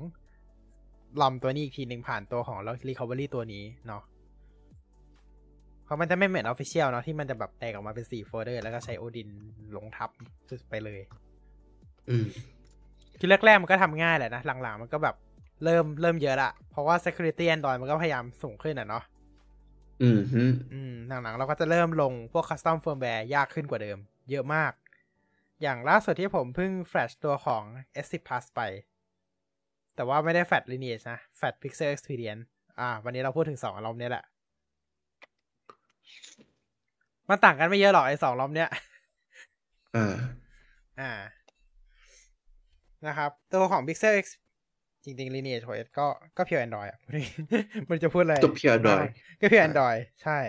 [1.21, 2.59] ลอมตัวนี้อีกทีหนึ่งผ่านตัวของ
[2.89, 4.03] Recovery ตัวนี้เนาะ
[5.85, 9.29] เพราะมันจะไม่เหมือน Official เนาะที่มันจะแบบแตกออกมาเป็น4โฟลเดอร์แล้วก็ใช้ Odin
[9.75, 10.09] ลงทับ
[10.69, 11.01] ไปเลย
[12.09, 12.25] อืม
[13.19, 15.15] คือแรกๆมันก็ทำง่ายแหละนะ หลังๆมันก็แบบ
[15.63, 19.03] เริ่มเริ่มเยอะละเพราะว่า security Android มันก็พยายามสูงขึ้นอะเนาะ
[20.03, 20.43] อืมฮึ
[20.73, 23.97] อืมหลังๆเราก็จะเริ่มลงพวก custom firmware ยากขึ้นกว่าเดิม
[24.29, 24.73] เยอะมาก
[25.61, 27.63] อย่างล่าสุดที่ผมเพิ่งแฟลชตัวของ
[28.05, 28.61] S10 Plus ไป
[29.97, 32.43] แต่ว่าไม่ได้แฟลช Lineage นะแฟลช Pixel Experience
[32.79, 34.23] อ่า วันนี้เราพูดถึงสองอารมณ์เนี้ยแหละ
[37.29, 38.69] มันต่างกันไม่เยอะหรอกไอ้สองอารมณ์เนี้ย
[39.95, 40.15] อ่า
[40.99, 41.11] อ่า
[43.07, 44.25] นะครับ ตัวของ Pixel X
[45.03, 46.99] จริงๆ Lineage OS ก็ก็เพียว Android อะ
[47.89, 49.09] มันจะพูดอะไรก็ pure Android
[49.41, 50.39] ก็เพียว Android ใช่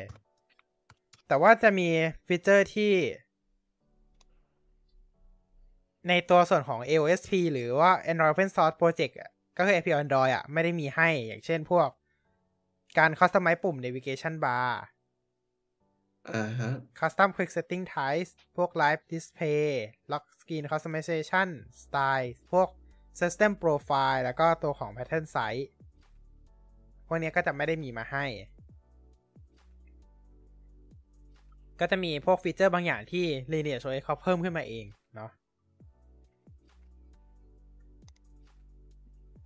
[1.28, 1.88] แต่ว่าจะมี
[2.26, 2.92] ฟีเจอร์ที่
[6.08, 11.88] ในตัวส่วนของ AOSP หรือว่า Android Open Source Project อะ ก็คือ API Android อะไม่ได้มีให้อย่างเช่นพวก
[12.98, 14.70] การ customize ปุ่ม navigation bar
[16.34, 19.68] อ่าฮะ custom quick setting types พวก live display
[20.12, 21.48] lock screen customization
[21.82, 22.68] style พวก
[23.20, 25.66] system profile แล้วก็ตัวของ pattern size
[27.06, 28.24] พวกเนี้ยก็จะไม่ได้มีมาให้
[31.80, 35.30] ก็จะมีพวกฟีเจอร์บางอย่างที่ Lineage OS เขาเพิ่มขึ้นมาเองเนาะ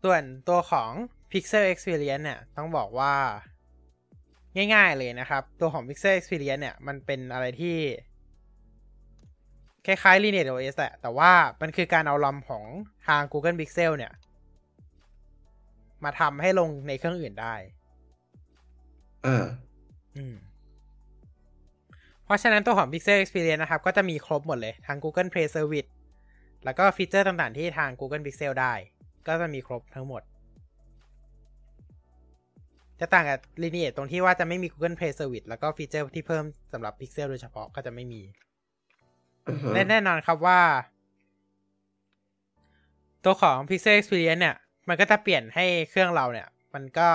[0.03, 0.90] ส่วนตัวของ
[1.30, 3.14] Pixel Experience เนี่ย ต้องบอกว่า
[4.74, 7.76] ง่ายๆเลยนะครับ ตัวของ Pixel Experience เนี่ย มันเป็นอะไรที่
[9.86, 12.64] คล้ายๆ Lineage OS แหละ แต่ว่ามันคือการเอาลำของ
[13.07, 14.12] ทาง Google Pixel เนี่ย
[16.05, 17.55] มาทำให้ลงในเครื่องอื่นได้
[19.26, 19.46] อ่า
[20.16, 20.34] อืม
[22.24, 25.90] เพราะฉะนั้นตัวของ Pixel Experience นะครับ ก็จะมีครบหมดเลย ทาง Google Play Service
[26.64, 28.74] แล้วก็ฟีเจอร์ต่างๆที่ทาง Google Pixel ได้
[29.27, 30.23] ก็จะมีครบทั้งหมด
[33.01, 38.23] จะต่างกับ Lineage ตรงที่ว่าจะไม่มี Google Play Service แล้วก็ฟีเจอร์ที่เพิ่มสำหรับ Pixel โดยเฉพาะก็จะไม่มี
[39.47, 40.61] อ่าฮะและแน่นอนครับว่า
[43.25, 44.57] ตัวของ Pixel Experience เนี่ย
[44.89, 47.09] มันก็จะเปลี่ยนให้เครื่องเราเนี่ย มันก็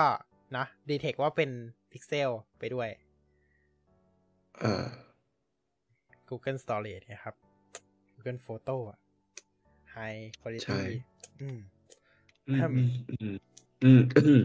[0.56, 1.50] นะดีเทคว่าเป็น
[1.92, 2.88] Pixel ไปด้วย
[4.62, 4.86] อ่า
[6.28, 7.34] Google Storage เนี่ยครับ
[8.14, 8.98] Google Photo อะ
[9.96, 10.20] High
[10.64, 10.90] ใช่ Quality
[11.42, 11.58] อืม
[12.48, 13.34] อืมอืมอืม
[13.82, 14.40] อืมอืม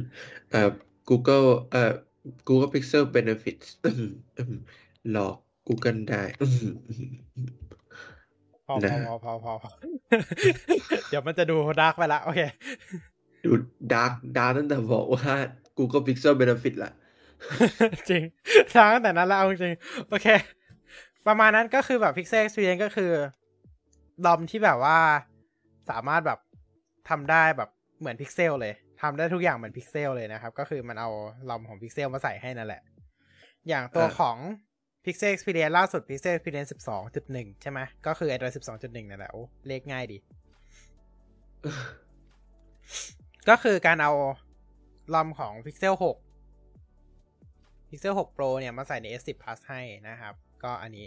[0.49, 0.60] เอ่อ
[1.10, 1.93] Google เอ่อ
[2.47, 4.04] Google Pixel Benefits อืม
[4.38, 4.54] อืม
[5.10, 5.36] หลอก
[5.68, 6.56] Google ได้อืม
[6.88, 7.49] อืมอืม
[8.68, 9.72] พอพนะอพอพอพอพอ
[11.10, 12.41] เดี๋ยวมันจะดูดาร์กไปละ โอเค
[13.43, 13.51] ดู
[13.93, 15.34] ดาร์กดาร์ตั้งแต่บอกว่า
[15.78, 16.91] Google Pixel Benefit ละ
[18.10, 18.24] จริง
[18.74, 20.28] ทางตั้งแต่นั้นแล้วเอาจริงๆโอเค
[21.28, 23.12] ประมาณนั้นก็คือแบบ Pixel Experience ก็คือ
[24.26, 24.97] ดอมที่แบบว่า
[25.89, 26.39] สามารถแบบ
[27.10, 27.70] ทำได้แบบ
[28.04, 31.10] เหมือน Pixel เลยทำได้ทุกอย่างเหมือน Pixel เลยนะครับ ก็คือมันเอา
[31.49, 32.82] ลอมของ Pixel มาใส่ให้นั่นแหละ
[33.70, 34.38] อย่างตัวอ่าของ
[35.06, 36.70] Pixel Experience ล่าสุด Pixel Experience
[37.16, 40.18] 12.1 ใช่ไหมก็คือ Android 12.1 นั่นแหละโอ้เลขง่ายดี
[43.49, 44.12] ก็คือการเอา
[45.14, 45.95] ลอมของ Pixel
[46.72, 50.34] 6 Pixel 6 Pro เนี่ย มาใส่ใน S10 Plus ให้นะครับ
[50.64, 51.06] ก็อันนี้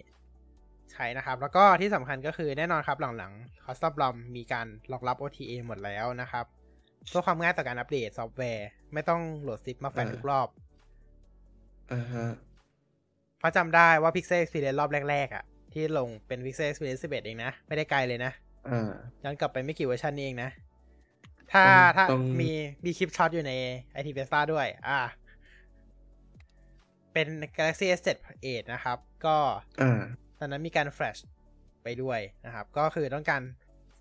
[0.93, 6.47] ใช้นะครับ แล้วก็ที่สำคัญก็คือแน่นอนครับหลังๆ Custom ROM มีการรองรับ OTA หมดแล้วนะครับ
[7.09, 10.49] เพื่อความง่ายต่อการอัปเดตซอฟต์แวร์ ไม่ต้องโหลด zip มาแฟนอ่าทุกรอบ
[11.93, 12.27] อ่าฮะ
[13.39, 18.33] เพราะจำได้ว่า Pixel Experience รอบแรก ๆอะ่ะ ที่ลงเป็น Pixel Experience 11 เองนะ ไม่ได้ไกลเลยนะ
[18.69, 18.91] อ่า
[19.25, 20.51] ย้อนกลับไปไม่กี่เวอร์ชันนี้เองนะ
[21.53, 22.51] ถ้าต้องถ้าต้องมี
[22.85, 23.53] มีคลิปช็อตอยู่ใน
[23.97, 24.99] IT Beta ด้วย อ่า
[27.13, 28.17] เป็น Galaxy S7
[28.53, 29.37] Edge นะครับ ก็
[29.81, 30.03] อ่า
[30.39, 31.17] ตอนนั้นมีการแฟลช
[31.83, 33.43] ไปด้วยนะครับ ก็คือต้องการ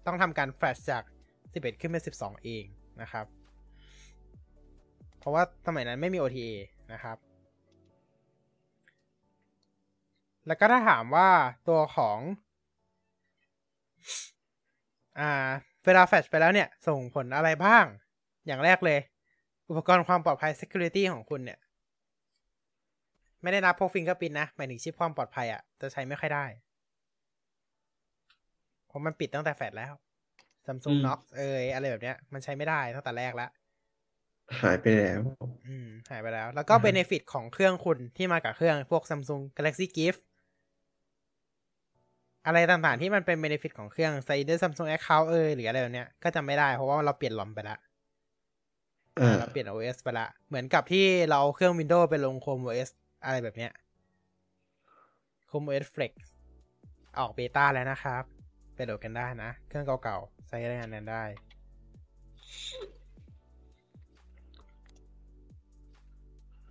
[0.05, 1.03] ต้องทำการแฟลชจาก
[1.41, 2.65] 11 ขึ้นเป็น 12 เอง
[3.01, 3.25] นะครับ
[5.19, 6.51] เพราะว่าสมัยนั้นไม่มี OTA
[6.93, 7.17] นะครับ
[10.47, 11.29] แล้วก็ถ้าถามว่า
[11.67, 12.19] ตัวของ
[15.19, 15.49] อ่า
[15.85, 17.85] เวลาแฟชไปแล้วเนี่ย ส่งผลอะไรบ้าง
[18.45, 18.99] อย่างแรกเลย
[19.69, 21.59] อุปกรณ์ความปลอดภัย security ของคุณเนี่ย
[23.41, 26.45] ไม่ได้นับพวก fingerprint นะ หมายถึงชิปความปลอดภัยอะ่ะ จะใช้ไม่ค่อยได้
[28.87, 29.93] เพราะมันปิดตั้งแต่แฟชแล้ว
[30.67, 33.49] Samsung อืม Knox เอยอะไรแบบเนี้ย มันใช้ไม่ได้ตั้งแต่แรกแล้ว
[34.61, 35.21] หายไปแล้ว
[35.65, 40.21] อืม หายไปแล้ว แล้วก็อือฮะเบเนฟิตของเครื่องคุณที่มากับเครื่องพวก Samsung Galaxy Gift
[42.45, 47.79] อะไรต่างๆที่มันเป็น benefit ของเครื่องใส่ด้วย Samsung Account เอยหรืออะไรแบบเนี้ยก็จะไม่ได้เพราะว่าเราเปลี่ยน ROM ไปแล้ว
[49.19, 52.89] อ่าเราเปลี่ยน OS ไปละ เหมือนกับที่เราเอาเครื่อง Windows ไปลง Chrome OS
[53.25, 53.71] อะไรแบบเนี้ย
[55.49, 56.13] Chrome OS Flex
[57.17, 58.34] ออกเบต้าแล้วนะครับ
[58.75, 61.23] ไปโหลดกันได้นะ เครื่องเก่าๆใช้งานนั้นได้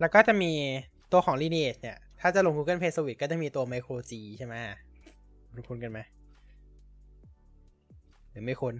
[0.00, 0.52] แล้วก็จะมี
[1.12, 4.54] ตัวของ Lineage เนี่ย ถ้าจะลง Google Play Service ก็จะมีตัว Micro G ใช่ไหม
[5.54, 6.00] รู้คุ้นกันไหม
[8.30, 8.74] หรือไม่คุ้น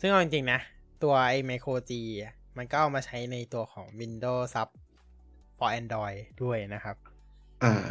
[0.00, 0.60] ซึ่งเอาจริงๆนะ
[1.02, 1.92] ตัวไอ้ Micro G
[2.22, 4.68] อะมันก็เอามาใช้ในตัวของ Windows Sub
[5.58, 6.96] for Android ด้วยนะครับ
[7.62, 7.84] อ่า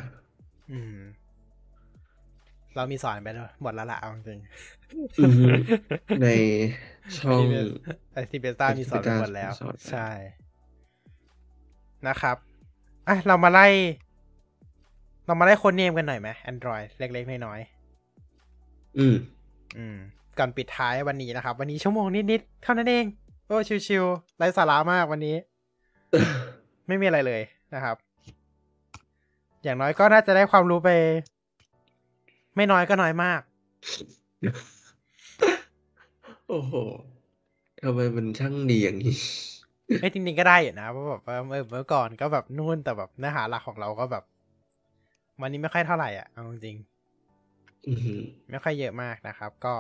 [0.72, 1.00] อืม
[2.76, 4.40] เรามีสอนไปแล้วหมดแล้วละเอาจริง
[5.20, 5.46] อือฮึ
[6.22, 6.28] ใน
[7.20, 7.42] ช่อง
[8.14, 10.10] ไอทีเบต้ามีสอนไปหมดแล้วสอนไปใช่
[12.08, 12.38] นะครับ
[13.08, 13.68] อะ เรามาไล่
[15.26, 17.60] เรามาไล่โค้ดเนมกันหน่อยไหม Android เล็ก ๆ น้อย
[18.98, 19.98] อืมๆอืม
[20.40, 23.06] ก่อนปิดท้ายวันนี้นะครับ วันนี้ชั่วโมงนิด ๆ เท่านั้นเอง
[23.48, 23.58] โอ้
[23.88, 25.36] ชิวๆไร้สาระมากวันนี้
[26.88, 27.42] ไม่มีอะไรเลย
[27.74, 27.96] นะครับ
[29.64, 30.90] อย่างน้อยก็น่าจะได้ความรู้ไป
[32.56, 33.42] ไม่น้อยก็น้อยมาก
[36.50, 36.74] โอ้โห
[37.82, 39.16] ทำไมมันช่างดีอย่างนี้
[40.02, 44.24] ไม่จริงๆก็ได้อยู่นะเพราะแบบว่าเมื่อเมื่อก่อนก็แบบนู่นแต่แบบเนื้อหาหลักของเราก็แบบ
[45.42, 46.78] วันนี้ไม่ค่อยเท่าไหร่อะเอาจริง
[47.88, 49.74] อือหือๆไม่ค่อยเยอะมากนะครับ ก็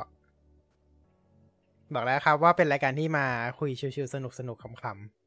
[1.93, 3.25] บอกแล้วครับว่าเป็นรายการที่มา
[3.59, 5.20] คุยชิวๆสนุกๆขำๆ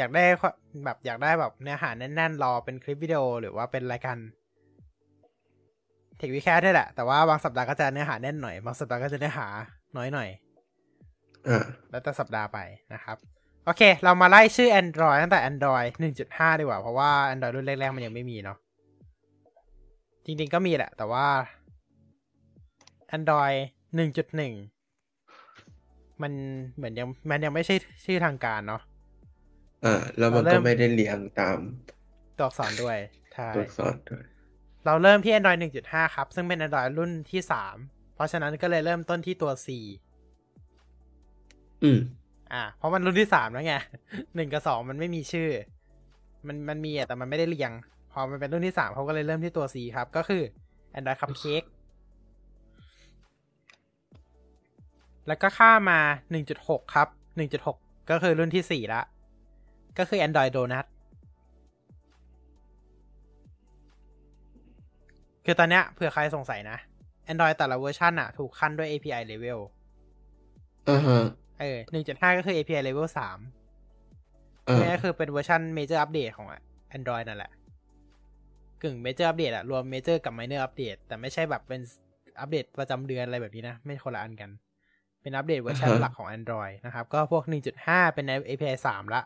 [0.00, 4.16] อยากได้ความแบบอยากได้แบบเนื้อหาแน่นๆ รอเป็นคลิปวิดีโอหรือว่าเป็นรายการ
[6.16, 9.46] เทควิแคสได้แหละ แต่ว่าบางสัปดาห์ก็จะเนื้อหาแน่นหน่อย บางสัปดาห์ก็จะเนื้อหา
[9.96, 10.28] น้อยหน่อย
[11.48, 12.58] อ่าแล้วแต่สัปดาห์ไป
[12.94, 13.16] นะครับ
[13.64, 15.88] โอเค เรามาไล่ชื่อ Android ตั้งแต่ Android
[16.24, 18.58] 1.5 ดีกว่า เพราะว่า Android รุ่นแรกๆ มันยังไม่มีเนาะ
[20.24, 21.26] จริงๆ ก็มีแหละ แต่ว่า
[23.16, 23.58] Android
[25.10, 26.32] 1.1 มัน
[26.76, 27.74] เหมือนยังมันยังไม่ใช่
[28.04, 28.82] ชื่อทางการเนาะ
[29.84, 31.58] อ่าแล้วมันเราเริ่ก็มไม่ได้เรียงตาม
[32.38, 32.98] ตัวอักษรด้วย
[33.34, 34.22] ใช่ตัวอักษรด้วย
[34.86, 37.40] เราเริ่มที่ Android 1.5 ครับ ซึ่งเป็น Android รุ่นที่
[37.76, 39.68] 3 เพราะฉะนั้นก็เลยเริ่มต้นที่ตัว C
[41.84, 42.00] อืม
[42.52, 43.74] อ่า เพราะมันรุ่นที่สามแล้วไง
[44.34, 45.48] หนึ่งกับสองมันไม่มีชื่อ
[46.46, 47.72] มันมันมีอะแต่มันไม่ได้เรียง
[48.12, 50.42] พอมันเป็นรุ่นที่สามเขาก็เลยเริ่มที่ตัว C ครับ ก็คือ
[50.98, 51.68] Android Cupcake
[55.26, 56.00] แล้วก็ข้ามมา
[56.46, 57.08] 1.6 ครับ
[57.58, 59.02] 1.6 ก็คือรุ่นที่สี่ละ
[59.98, 60.86] ก็คือ Android Donut
[65.44, 66.78] คือตอนเนี้ยเผื่อใครสงสัยนะ
[67.32, 69.60] Android แต่ละเวอร์ชันอะถูกขั้นด้วย API level
[70.88, 71.18] อ่าฮะ
[71.60, 71.78] เออ
[72.08, 73.18] 1.5ก็คือ API level 3
[74.68, 76.48] อ่านี่ก็คือเป็นเวอร์ชัน major update ของ
[76.96, 77.52] Android นั่นแหละ
[78.82, 81.80] กึ่ง major update อะรวม major กับ minor update แต่ไม่ใช่แบบเป็น
[82.40, 84.50] อัปเดตประจำเดือนอะไรแบบนี้นะ ไม่คนละอันกัน
[85.22, 87.44] เป็นอัปเดตเวอร์ชันหลักของ Android นะครับ ก็พวก
[87.78, 89.22] 1.5 เป็น API 3 ละ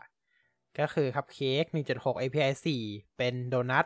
[0.79, 2.51] ก็คือ Cupcake 1.6 API
[2.83, 3.85] 4 เป็น Donut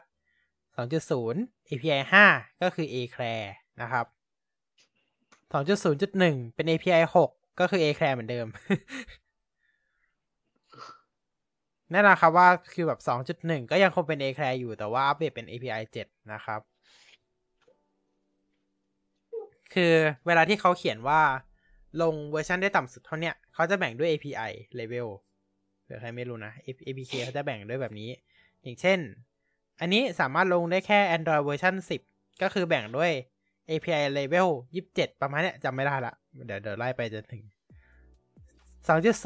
[0.77, 3.43] 2.0 API 5 ก็คือ Eclair
[3.81, 4.05] นะครับ
[5.51, 7.29] 2.0.1 เป็น API 6
[7.59, 8.47] ก็คือ Eclair เหมือนเดิม
[11.91, 12.99] แน่นอนครับว่าคือแบบ
[13.35, 16.61] 2.1 ก็ยังคงเป็น Eclair อยู่แต่ว่าอัปเดตเป็น API 7 นะครับ
[19.73, 19.93] คือ
[20.25, 21.21] เวลาที่เขาเขียนว่า
[22.01, 25.09] ลงเวอร์ชันได้ต่ำสุดเท่าเนี้ยเขาจะแบ่งด้วย API level
[25.89, 26.53] ผื่อใครไม่รู้นะ
[26.85, 28.09] APK เขาจะแบ่งด้วยแบบนี้
[28.61, 28.99] อย่างเช่น
[29.81, 31.75] อันนี้สามารถลงได้แค่ Android เวอร์ชัน
[32.07, 33.11] 10 ก็คือแบ่งด้วย
[33.69, 34.49] API level
[34.85, 36.13] 27 ประมาณเนี้ยจำไม่ได้ละ
[36.45, 37.43] เดี๋ยวเดี๋ยวไล่ไปจนถึง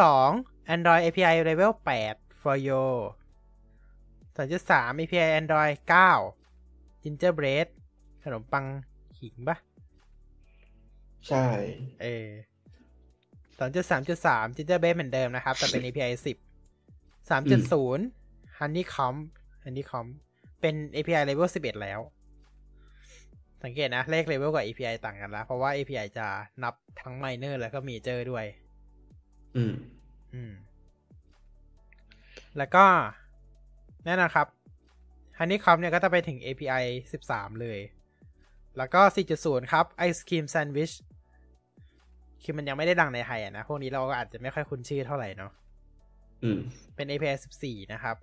[0.02, 1.72] 2.2 Android API level
[2.08, 2.84] 8 for you
[4.36, 5.74] 2.3 API Android
[6.42, 7.68] 9 Gingerbread
[8.24, 8.66] ขนมปัง
[9.20, 9.58] ขิงปะ
[11.28, 11.46] ใช่
[12.02, 12.28] เออ
[13.60, 16.38] สองจุดสามจุดสามจินเจอร์เบสเหมือนเดิมนะครับ แต่เป็น API สิบ
[17.30, 18.06] สามจุดศูนย์
[18.58, 19.16] ฮันนี่คอม
[19.64, 20.08] ฮันนี่คอม
[20.62, 22.00] เป็น API level สิบเอ็ดแล้ว
[23.64, 26.28] สังเกตนะ เลข level กับ API ต่างกันแล้วเพราะว่า API จะ
[26.64, 28.46] นับทั้ง minor แล้วก็ major ด้วย
[29.56, 29.76] อืม
[30.34, 30.54] อืม
[32.58, 32.86] แล้วก็
[34.06, 34.48] แน่นอนครับ
[35.40, 36.84] Honeycomb เนี่ยก็จะไปถึง API
[37.24, 37.80] 13 เลย
[38.78, 39.02] แล้วก็
[39.36, 40.94] 4.0 ครับ Ice Cream Sandwich
[42.44, 45.63] คือมันยังไม่ได้ดังในไทยอะนะ พวกนี้เราก็อาจจะไม่ค่อยคุ้นชื่อเท่าไหร่เนาะอืม
[46.96, 48.18] เป็น API 14 นะครับ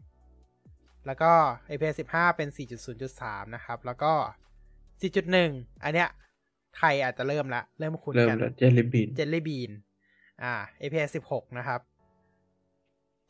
[1.06, 1.32] แล้วก็
[1.68, 2.48] API 15 เป็น
[2.96, 4.12] 4.0.3 นะครับ แล้วก็
[5.02, 6.08] 4.1 อันเนี้ย
[6.76, 9.70] ไทยอาจจะเริ่มละ เริ่มคุ้นเริ่มกันแล้วเจลลี่บีน Jelly Bean
[10.42, 11.80] อ่า API 16 นะครับ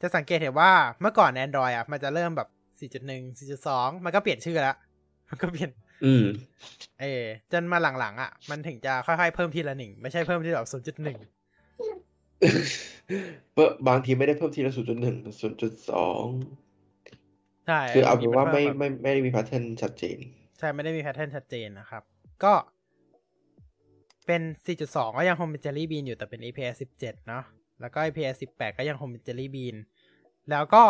[0.01, 2.49] จะสังเกตเห็นว่าเมื่อก่อน Android อะ มันจะเริ่มแบบ
[2.81, 4.77] 4.1 4.2 มันก็เปลี่ยนชื่อแล้ว
[5.29, 5.71] มันก็เปลี่ยน
[6.05, 6.25] อืม
[7.01, 11.19] เออจนมาหลังๆ อะ มันถึงจะค่อยๆ เพิ่มทีละหนึ่ง ไม่ใช่เพิ่มที่แบบ 0.1เพิ่ม
[13.89, 16.25] บางทีไม่ได้เพิ่มทีละศูนย์จุดหนึ่งศูนย์จุดสอง
[17.67, 20.19] ใช่คือเอาเป็นว่าไม่นพิ่ไม่ไม่ได้มี pattern ชัดเจน
[20.59, 22.03] ใช่ไม่ได้มี pattern ชัดเจนนะครับ
[22.45, 22.55] ก็
[24.27, 24.43] เป็น
[24.81, 27.45] 4.2 ก็ยังคงเป็น Jelly Bean อยู่แต่เป็น API 17 เนาะ
[27.81, 29.77] แล้วก็ API 18 ก็ยังคงเป็น Jelly Bean
[30.51, 30.83] แล้วก็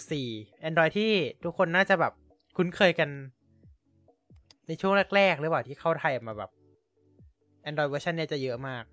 [0.00, 1.12] 4.4 Android ที่
[1.44, 2.12] ทุกคนน่าจะแบบ
[2.56, 3.08] คุ้นเคยกัน
[4.66, 6.50] ในช่วงแรกๆหรือเปล่าที่เข้าไทยมาแบบ
[7.68, 8.84] Android เวอร์ชันเนี้ยจะเยอะมาก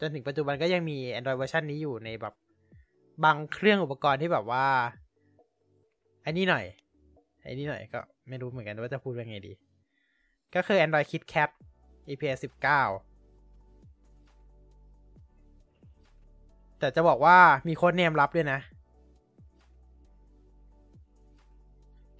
[0.00, 2.34] จนถึงปัจจุบันก็ยังมี Android เวอร์ชันนี้อยู่ในแบบ
[3.24, 4.66] บางเครื่องอุปกรณ์ที่แบบว่า
[6.24, 6.64] อันนี้หน่อย
[7.46, 9.52] อันนี้หน่อยก็ไม่รู้เหมือนกันว่าจะพูดว่าไงดี
[10.54, 11.50] ก็คือ Android KitKat
[12.08, 12.54] API 19
[16.78, 17.38] แต่จะบอกว่า
[17.68, 18.60] มีโค้ดเนมรับด้วยนะ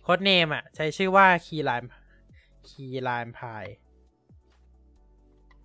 [0.03, 1.87] โค้ดเนมอะ ใช้ชื่อว่า Keyline
[2.69, 3.73] Keyline Pie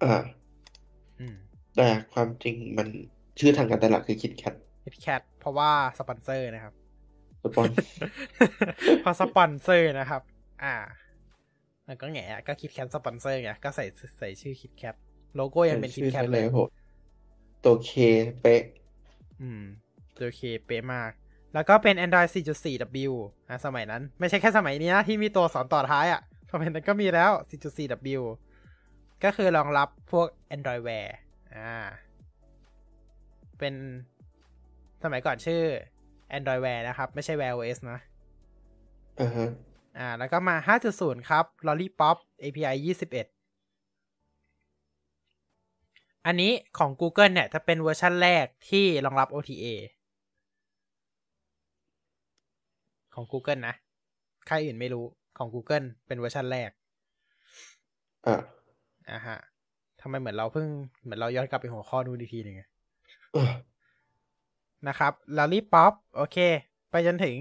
[0.04, 0.24] อ่า
[1.76, 2.88] แต่ความจริงมัน
[3.40, 6.74] ชื่อทางการตลาดคือคิดแคท KitKat เพราะว่าสปอนเซอร์นะครับ
[7.44, 7.70] สปอน
[9.02, 10.22] เพราะสปอนเซอร์นะครับ
[10.64, 10.76] อ่า
[11.88, 13.86] มันก็แง่ก็ KitKat สปอนเซอร์ไงก็ใส่
[14.20, 14.96] ใส่ชื่อ KitKat
[15.36, 16.60] โลโก้ยังเป็น KitKat เลยโห
[17.64, 17.92] ตัว K
[18.42, 18.64] เป๊ะ
[19.42, 19.64] อืม
[20.18, 21.12] ตัว K เป๊ะมาก
[21.54, 23.14] แล้วก็เป็น Android 4.4W
[23.50, 28.22] อะสมัยนั้น ไม่ใช่แค่สมัยนี้นะที่มีตัวสอนต่อท้ายอะ่ะสมัยนั้นก็มีแล้ว 4.4W
[29.24, 31.08] ก็คือรองรับพวก Android Wear
[31.56, 31.74] อ่า
[33.60, 33.74] เป็น
[35.04, 35.62] สมัยก่อนชื่อ
[36.38, 38.00] Android Wear นะครับ ไม่ใช่ Wear OS นะ
[39.22, 39.50] อ่าฮะ
[40.00, 40.56] อ่า แล้วก็มา
[40.92, 42.86] 5.0 ครับ Lollipop API 21
[46.26, 49.66] อันนี้ของ Google เนี่ย จะเป็นเวอร์ชันแรกที่รองรับ OTA
[53.14, 53.76] ของ Google นะ
[54.48, 55.06] ใครอื่นไม่รู้
[55.38, 56.70] ของ Google เป็นเวอร์ชันแรก
[58.28, 58.36] อ่า
[59.10, 59.38] อ่าฮะ
[60.02, 60.68] ทำไมเหมือนเราเพิ่ง
[61.04, 62.68] เหมือนเราย้อนกลับไปหัวข้อดูดีทีหนึ่งอะ
[63.36, 63.54] อ่า
[64.88, 66.38] นะครับ Lollipop โอเค
[66.92, 67.38] ไปจนถึง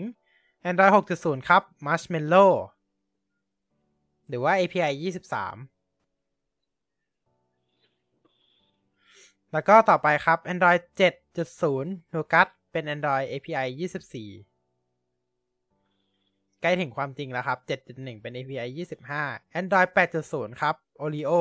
[0.69, 2.53] Android 6.0 ครับ Marshmallow
[4.29, 5.69] หรือว่า API 23
[9.53, 10.81] แล้วก็ต่อไปครับ Android
[11.47, 14.53] 7.0 Nougat เป็น Android API 24
[16.63, 17.59] ใกล้ถึงความจริงแล้วครับ
[17.91, 18.69] 7.1 เป็น API
[19.15, 19.89] 25 Android
[20.25, 21.33] 8.0 ครับ Oreo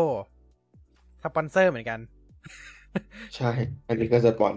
[1.24, 2.00] สปอนเซอร์เหมือนกัน
[3.36, 3.52] ใช่
[3.88, 4.54] อันนี้ก็สปอน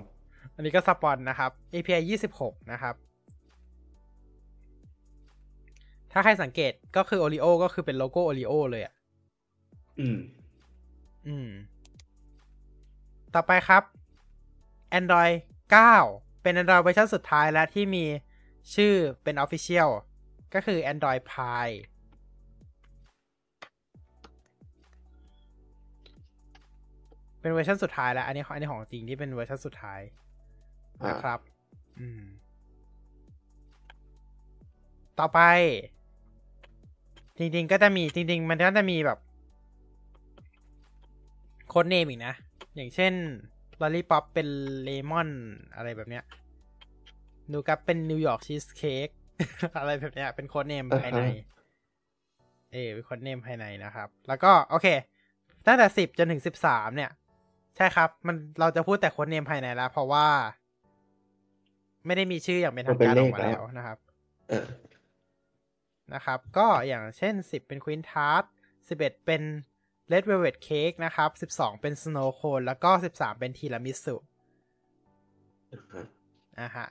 [0.54, 2.02] อันนี้ก็สปอนนะครับ API
[2.36, 2.94] 26นะครับ
[6.12, 8.94] ถ้าใครสังเกตก็คือ Oreo ก็คือเป็นโลโก้ Oreo เลยอะ
[10.00, 10.18] อืม
[11.26, 11.50] อืม
[13.34, 13.82] ต่อไปครับ
[14.98, 15.34] Android
[15.88, 18.04] 9 เป็น Android เวอร์ชันสุดท้ายแล้วที่มี
[18.74, 19.90] ชื่อเป็น Official
[20.54, 21.76] ก็คือ Android Pie
[27.40, 30.00] เป็นเวอร์ชันสุดท้ายแล้ว อันนี้อันนี้ของจริงที่เป็นเวอร์ชันสุดท้าย
[31.02, 31.40] อ่านะครับ
[32.00, 32.22] อืม
[35.18, 35.40] ต่อไป
[37.38, 39.18] จริง ๆ ก็จะมีจริง ๆ มันก็จะมีแบบ
[41.68, 42.34] codename อีกนะ
[42.74, 43.12] อย่างเช่น
[43.80, 44.48] Lollipop เป็น
[44.82, 45.30] เลมอน
[45.76, 46.24] อะไรแบบเนี้ย
[47.52, 49.08] Nougat เป็น New York Cheesecake
[49.78, 51.46] อะไรแบบเนี้ย เป็น codename ภายในอ่าฮะ
[52.72, 54.86] เออเป็น codename ภายในนะครับ แล้วก็ โอเค
[55.66, 60.26] ตั้งแต่สิบจนถึงสิบสามเนี่ยใช่ครับ มันเราจะพูดแต่ codename ภายในแล้ว เพราะว่า
[62.06, 63.98] ไม่ได้มีชื่ออย่างเป็นทางการออกมาแล้วนะครับ
[64.50, 64.66] เออ
[66.14, 68.44] นะครับ ก็อย่างเช่น10เป็น Quince Tart
[68.88, 69.42] 11เป็น
[70.12, 74.16] Red Velvet Cake นะครับ12เป็น Snow Cone แล้วก็13เป็น Tiramisu
[75.72, 76.04] อ่าฮะ
[76.58, 76.86] อะฮะ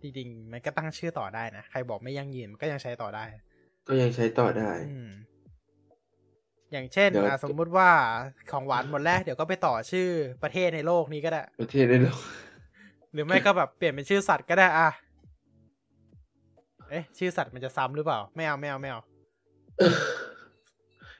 [0.00, 3.24] จริงๆมันก็ตั้งชื่อต่อได้นะ ใครบอกไม่ยั่งยืนมันก็ยังใช้ต่อได้
[3.88, 5.10] ก็ยังใช้ต่อได้ อืม
[6.72, 7.90] อย่างเช่นเดี๋ยวอะสมมุติว่า
[8.50, 10.08] ของหวานหมดแล้ว เดี๋ยวก็ไปต่อชื่อ
[10.42, 12.16] ประเทศในโลกนี้ก็ได้ ประเทศได้หรอ
[13.12, 14.88] หรือไม่ก็แบบเปลี่ยนเป็นชื่อสัตว์ก็ได้อะ
[16.90, 19.00] เอ๊ะ ชื่อสัตว์มันจะซ้ำหรือเปล่า ไม่เอาไม่เอาไม่เอา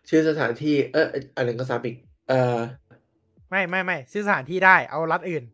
[0.09, 1.97] ชื่อสถานที่ เอออันนึงก็ซ้ำอีก
[2.29, 2.57] เออ
[3.51, 5.45] ไม่ไม่ไม่ชื่อสถานที่ได้ เอารัฐอื่น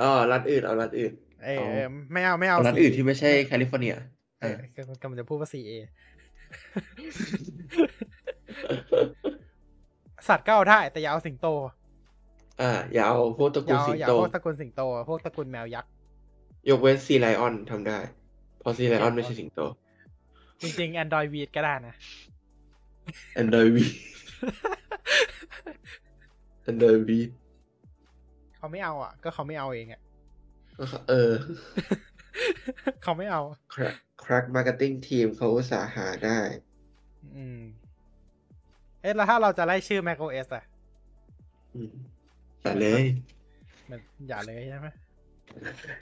[0.00, 1.12] อ๋อรัฐอื่นเอารัฐอื่น
[1.44, 3.94] เออเอาเออไม่เอาไม่เอาเอารัฐสีอื่นที่ไม่ใช่แคลิฟอร์เนีย
[4.40, 4.56] เออ
[5.02, 5.72] กำลังจะพูดว่า 4A
[10.28, 11.46] สัตว์ก็เอาได้แต่อย่าเอาสิงโต
[12.60, 15.90] อ่า อย่าเอาพวกตระอกูย่าลเอาสิงอย่าโตพวกตระกูลสิงโต พวกตระกูลแมวยักษ์
[16.68, 17.98] ยกเว้นซีไลออนทำได้
[18.58, 19.60] เพราะซีไลออนไม่ใช่สิงโต
[20.60, 21.94] จริงๆ Android Weed ก็ได้นะ
[23.40, 23.78] Android V
[26.70, 27.10] Android V
[28.56, 30.00] เขาไม่เอาอะ ก็เขาไม่เอาเองอะ
[31.08, 31.32] เออ
[33.02, 33.42] เขาไม่เอา
[33.72, 36.40] crack crack marketing team เขาอุตสาห์หาได้
[37.36, 40.64] อืมเอ๊ะแล้วถ้าเราจะไล่ชื่อ macOS อะ
[41.72, 41.88] อืม
[42.62, 43.02] อย่าเลย
[43.90, 44.88] มันอย่าเลยใช่ไหม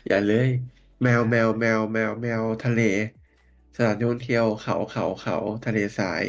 [0.07, 0.49] อย่าเลย
[1.03, 2.79] แมวแมวแมวแมวแมวทะเล
[3.75, 5.35] สถานท่องเที่ยวเขาเขาเขา
[5.65, 6.25] ทะเลทราย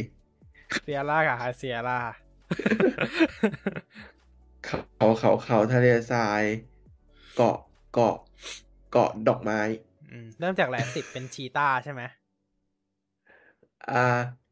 [0.82, 2.00] เซียร่ากับฮาเซียร่า
[4.62, 4.78] เขา
[5.20, 6.46] เขาเขาทะเลทราย
[7.34, 7.58] เกาะ
[7.90, 8.16] เกาะ
[8.90, 9.58] เกาะดอกไม้
[10.12, 12.02] อืมเริ่มจากแหลสิบเป็นชีตาใช่ไหม
[13.88, 14.47] อ่า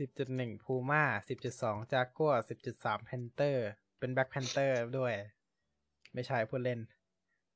[0.00, 3.66] สิบจุดหนึ่งพูม่าสิบจุดสองจากัวสิบจุดสาม Panther
[3.98, 5.12] เป็น Black Panther ด้วย
[6.14, 6.80] ไม่ใช่พูดเล่น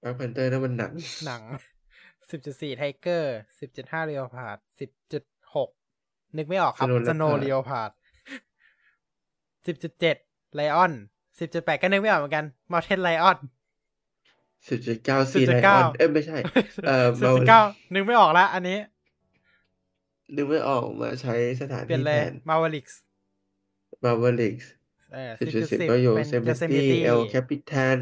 [0.00, 0.92] Black Panther นั่นมันหนัง
[1.26, 1.42] หนัง
[2.30, 5.24] สิบจุดสี่ Tiger สิบจุดห้า Leopard สิบจุด
[5.54, 5.68] หก
[6.36, 7.90] นึกไม่ออกครับ Snow สโน Leopard เรียวพาด
[9.66, 10.16] สิบจุดเจ็ด
[10.54, 10.92] Lion
[11.38, 13.38] สิบจุดแปดก็นึกไม่ออกเหมือนกัน Mountain Lion
[14.68, 16.36] สิบจุดเก้า sea lion 10.9เอ้ยไม่ใช่
[16.86, 17.60] เอ่อสิบจุดเก้า
[17.94, 18.78] นึกไม่ออกแล้วอันนี้
[20.36, 23.00] นึกไม่ออกมาใช้สถานเปลี่ยนที่เลแทยนมาวลิกส์
[24.04, 24.56] Marvelix
[25.12, 28.00] เออสิบจุดสิบ10.10ก็โยเป็นเซมิตี้ Yosemite เอลแคปิทัน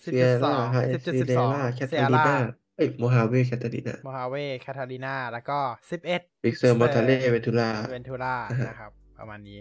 [0.00, 2.36] เซียร่า10.2ไฮเซียร่า10.12แคทาลีนา Sierra
[2.76, 4.34] เอ้ยโมฮาเวแคทาลีนาโมฮาเว
[4.64, 5.58] คาทาลีนาแล้วก็
[5.90, 9.58] สิบเอ็ดบิกเซอร์มอร์ทาเล่เวทูล่าเวนทูล่าอ่าฮะนะครับ ประมาณนี้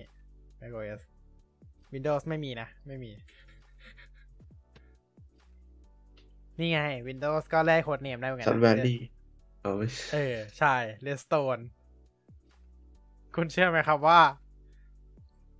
[0.62, 1.02] macOS
[1.94, 3.12] Windows ไม่มีนะ ไม่มี
[6.60, 9.00] นี่ไง Windows ก็แลกโค้ดเนมได้เหมือนกัซันนะแวนดี้
[9.62, 10.76] เอาไม่เออ ใช่
[11.06, 11.62] Redstone
[13.40, 14.20] คุณเชื่อไหมครับว่า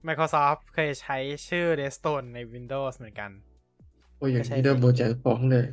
[0.08, 1.18] Microsoft เคยใช้
[1.48, 3.32] ชื่อ Redstone ใน Windows เหมือนกัน
[4.18, 5.66] โอ้ยอย่างก็ใช่นี้เดิมโมแจงฟ้องเลย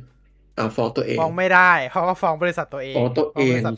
[0.57, 3.75] อ่าฟ้องตัวเอง ฟ้องไม่ได้ เพราะว่าฟ้องบริษัทตัวเอง ฟ้องตัวเองบริษัท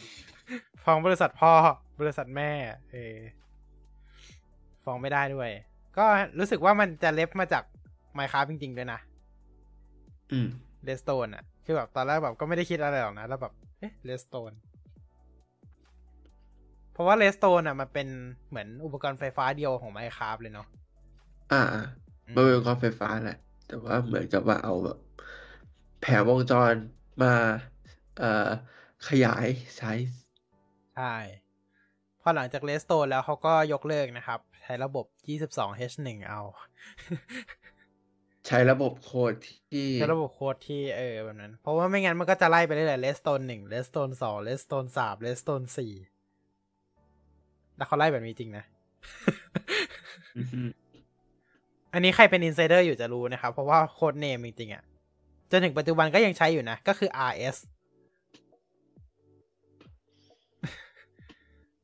[0.83, 1.53] ฟ้องบริษัทพ่อ
[1.99, 2.51] บริษัทแม่
[2.91, 3.17] เออ
[4.83, 5.49] ฟ้องไม่ได้ด้วย
[5.97, 6.05] ก็
[6.39, 7.63] รู้สึกว่ามันจะเล็บมาจาก
[8.17, 8.99] Minecraft จริงๆด้วยนะ
[10.31, 10.47] อืม
[10.87, 14.68] Redstone อะ คือแบบตอนแรกแบบก็ไม่ได้คิดอะไรหรอกนะ แล้วแบบ เอ๊ะ Redstone เพ
[16.99, 18.07] ราะว่า Redstone อะมันเป็น
[18.49, 20.67] เหมือนอุปกรณ์ไฟฟ้าเดียวของ Minecraft เลยเนาะ
[21.53, 21.85] อ่าอ่า
[22.35, 23.37] มันเป็นความไฟฟ้าแหละ
[23.67, 24.97] แต่ว่าเหมือนกับว่าเอาแบบ
[26.01, 26.73] แผงวงจร
[27.23, 27.33] มา
[28.19, 28.49] เอ่อ
[29.07, 30.19] ขยายไซส์
[30.95, 31.15] ใช่
[32.21, 36.41] พอหลังจาก Redstone แล้วเขาก็ยกเลิกนะครับ ใช้ระบบ 22H1 เอา
[38.47, 39.33] ใช้ระบบโค้ด
[39.73, 45.93] ที่ใช้ระบบโค้ดที่เออแบบนั้น เพราะว่าไม่งั้นมันก็จะไล่ไปเรื่อยๆ Redstone หนึ่ง Redstone สอง Redstone สาม Redstone สี่
[47.79, 48.63] แล้วเขาไล่แบบนี้จริงนะ
[50.37, 50.61] อือฮึ
[51.93, 54.83] อันนี้ใครเป็น insider อยู่จะรู้นะครับ เพราะว่า codename จริงๆอะ
[55.51, 57.57] จนถึงปัจจุบันก็ยังใช้อยู่นะ ก็คือ RS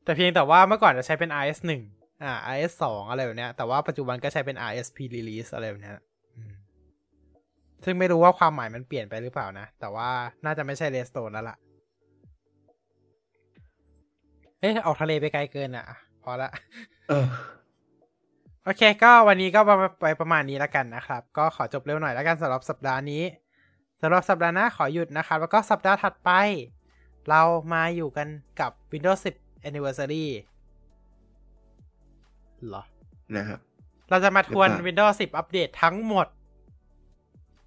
[0.04, 1.82] แต่เพียงแต่ว่าเมื่อก่อนจะใช้เป็น RS หนึ่ง
[2.24, 5.96] อ่า RS สองอะไรแบบเนี้ย แต่ว่าปัจจุบันก็ใช้เป็น RSP release อะไรแบบเนี้ย
[6.36, 6.54] อืม
[7.86, 10.10] ซึ่งไม่รู้ว่าความหมายมันเปลี่ยนไปหรือเปล่านะ แต่ว่า
[10.46, 11.58] น่าจะไม่ใช่ Redstone แล้วล่ะ
[14.60, 15.86] เอ๊ะออกทะเลไปไกลเกินอะ
[16.24, 16.50] พอละ
[17.10, 17.26] เออ
[18.64, 19.60] โอเค ก็วันนี้ก็
[20.02, 23.24] ไปประมาณนี้แล้วกันนะครับ ก็ขอจบเร็วหน่อยแล้วกันสำหรับสัปดาห์นี้
[24.02, 26.32] สำหรับสัปดาห์หน้าขอหยุดนะครับ แล้วก็สัปดาห์ถัดไป
[27.30, 27.42] เรา
[27.74, 28.28] มาอยู่กัน
[28.60, 30.26] กับ Windows 10 Anniversary
[32.66, 32.84] เหรอ
[33.36, 33.60] นะครับ
[34.10, 36.28] เราจะมาทวนหรือเปล่า Windows 10 อัปเดตทั้งหมด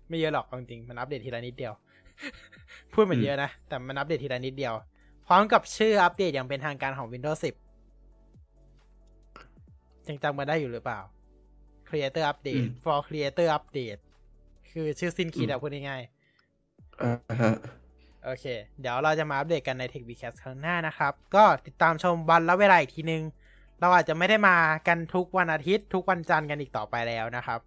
[0.09, 1.75] ไม่เยอะหรอกเอาจริงๆมันอัปเดตทีละนิดเดียว
[2.93, 4.75] พูดเหมือนเยอะนะ แต่มันอัปเดตทีละนิดเดียว
[5.29, 7.45] พร้อมกับชื่ออัปเดตอย่างเป็นทางการของ Windows 10
[10.09, 11.01] ยังจำมาได้อยู่หรือเปล่า
[11.89, 14.01] Creator Update อืม for Creator Update
[14.71, 16.03] คือชื่อสิ้นคิดอือะมพูดง่าย
[17.03, 18.45] อ่าฮะๆโอเค
[18.81, 23.23] เดี๋ยวเราจะมาอัปเดตกันใน Tech v c a s t ครั้งหน้านะครับ ก็ติดตามชมวันและเวลาอีกทีนึง
[23.81, 24.57] เราอาจจะไม่ได้มา
[24.89, 27.61] กันทุกวันอาทิตย์ ทุกวันจันทร์กันอีกต่อไปแล้วนะครับ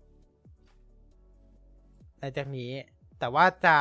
[2.19, 2.71] หลังจากนี้
[3.19, 3.75] แต่ว่าจะ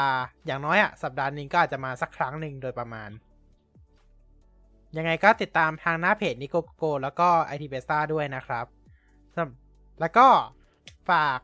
[0.46, 3.10] อย่างน้อยอะสัปดาห์หนึงก็อาจจะมาสักครั้งหนึ่งโดยประมาณ
[4.96, 8.66] ยังไงก็ติดตามทางหน้าเพจนิโกโกแล้วก็ IT b e s t a ด้วยนะครับ
[9.36, 10.26] สำแล้วก็
[11.10, 11.40] ฝาก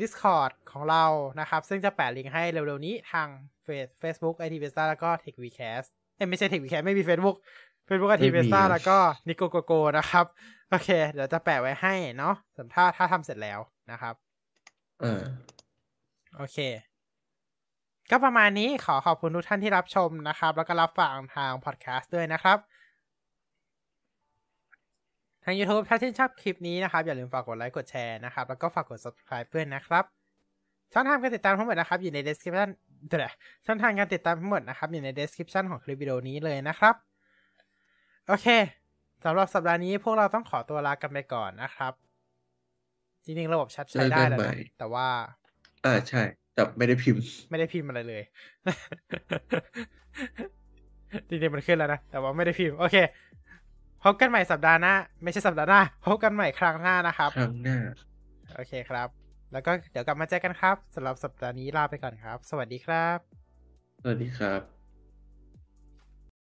[0.00, 1.04] Discord ของเรา
[1.40, 3.28] นะครับ ซึ่งจะแปะลิงก์ให้เร็วๆนี้ทาง
[3.62, 7.36] เฟซ Facebook IT b e s t a แล้วก็ TechVcast เอ้ยไม่ใช่ TechVcast ไม่มี Facebook
[7.88, 10.26] Facebook IT b e s t a แล้วก็นิโกโกนะครับ
[10.70, 14.14] โอเค เดี๋ยวจะแปะไว้ให้เนาะสำหรับถ้าถ้าทำเสร็จแล้วนะครับ
[15.02, 15.22] อ่า
[16.36, 16.58] โอเค
[18.10, 22.58] ก็ประมาณนี้ขอขอบคุณทุกท่านที่รับชมนะครับ แล้วก็รับฟังทางพอดแคสต์ด้วยนะครับ
[25.44, 30.04] ทาง YouTube ถ้าชื่นชอบคลิปนี้นะครับ อย่าลืมฝากกดไลค์กดแชร์นะครับ แล้วก็ฝากกด subscribe เพื่อนนะครับ
[30.92, 32.68] ช่องทางการติดตามทั้งหมดนะครับ อยู่ใน description
[33.06, 33.34] เดี๋ยวนะ
[33.66, 36.94] ช่องทางการติดตามทั้งหมดนะครับ อยู่ใน description ของคลิปวิดีโอนี้เลยนะครับ
[38.26, 38.46] โอเค
[39.24, 41.92] สำหรับสัปดาห์นี้พวกเราต้องขอตัวลากันไปก่อนนะครับ
[43.24, 45.08] จริงๆ ระบบแชทใช้ได้แล้วเจอกันใหม่นะแต่ว่า
[45.84, 46.22] อ่าใช่
[46.58, 48.22] แต่ไม่ได้พิมพ์ ไม่ได้พิมพ์อะไรเลย
[51.28, 52.96] จริงๆมันขึ้นแล้วนะ แต่ว่าไม่ได้พิมพ์ โอเค
[54.04, 57.78] พบกันใหม่สัปดาห์หน้า ไม่ใช่สัปดาห์หน้า พบกันใหม่ครั้งหน้านะครับ ครั้งหน้า
[58.56, 59.08] โอเคครับ
[59.52, 63.18] แล้วก็เดี๋ยวกลับมาเจอกันครับสำหรับสัปดาห์นี้ลาไปก่อนครับ สวัสดีครับ
[64.02, 64.77] สวัสดีครับ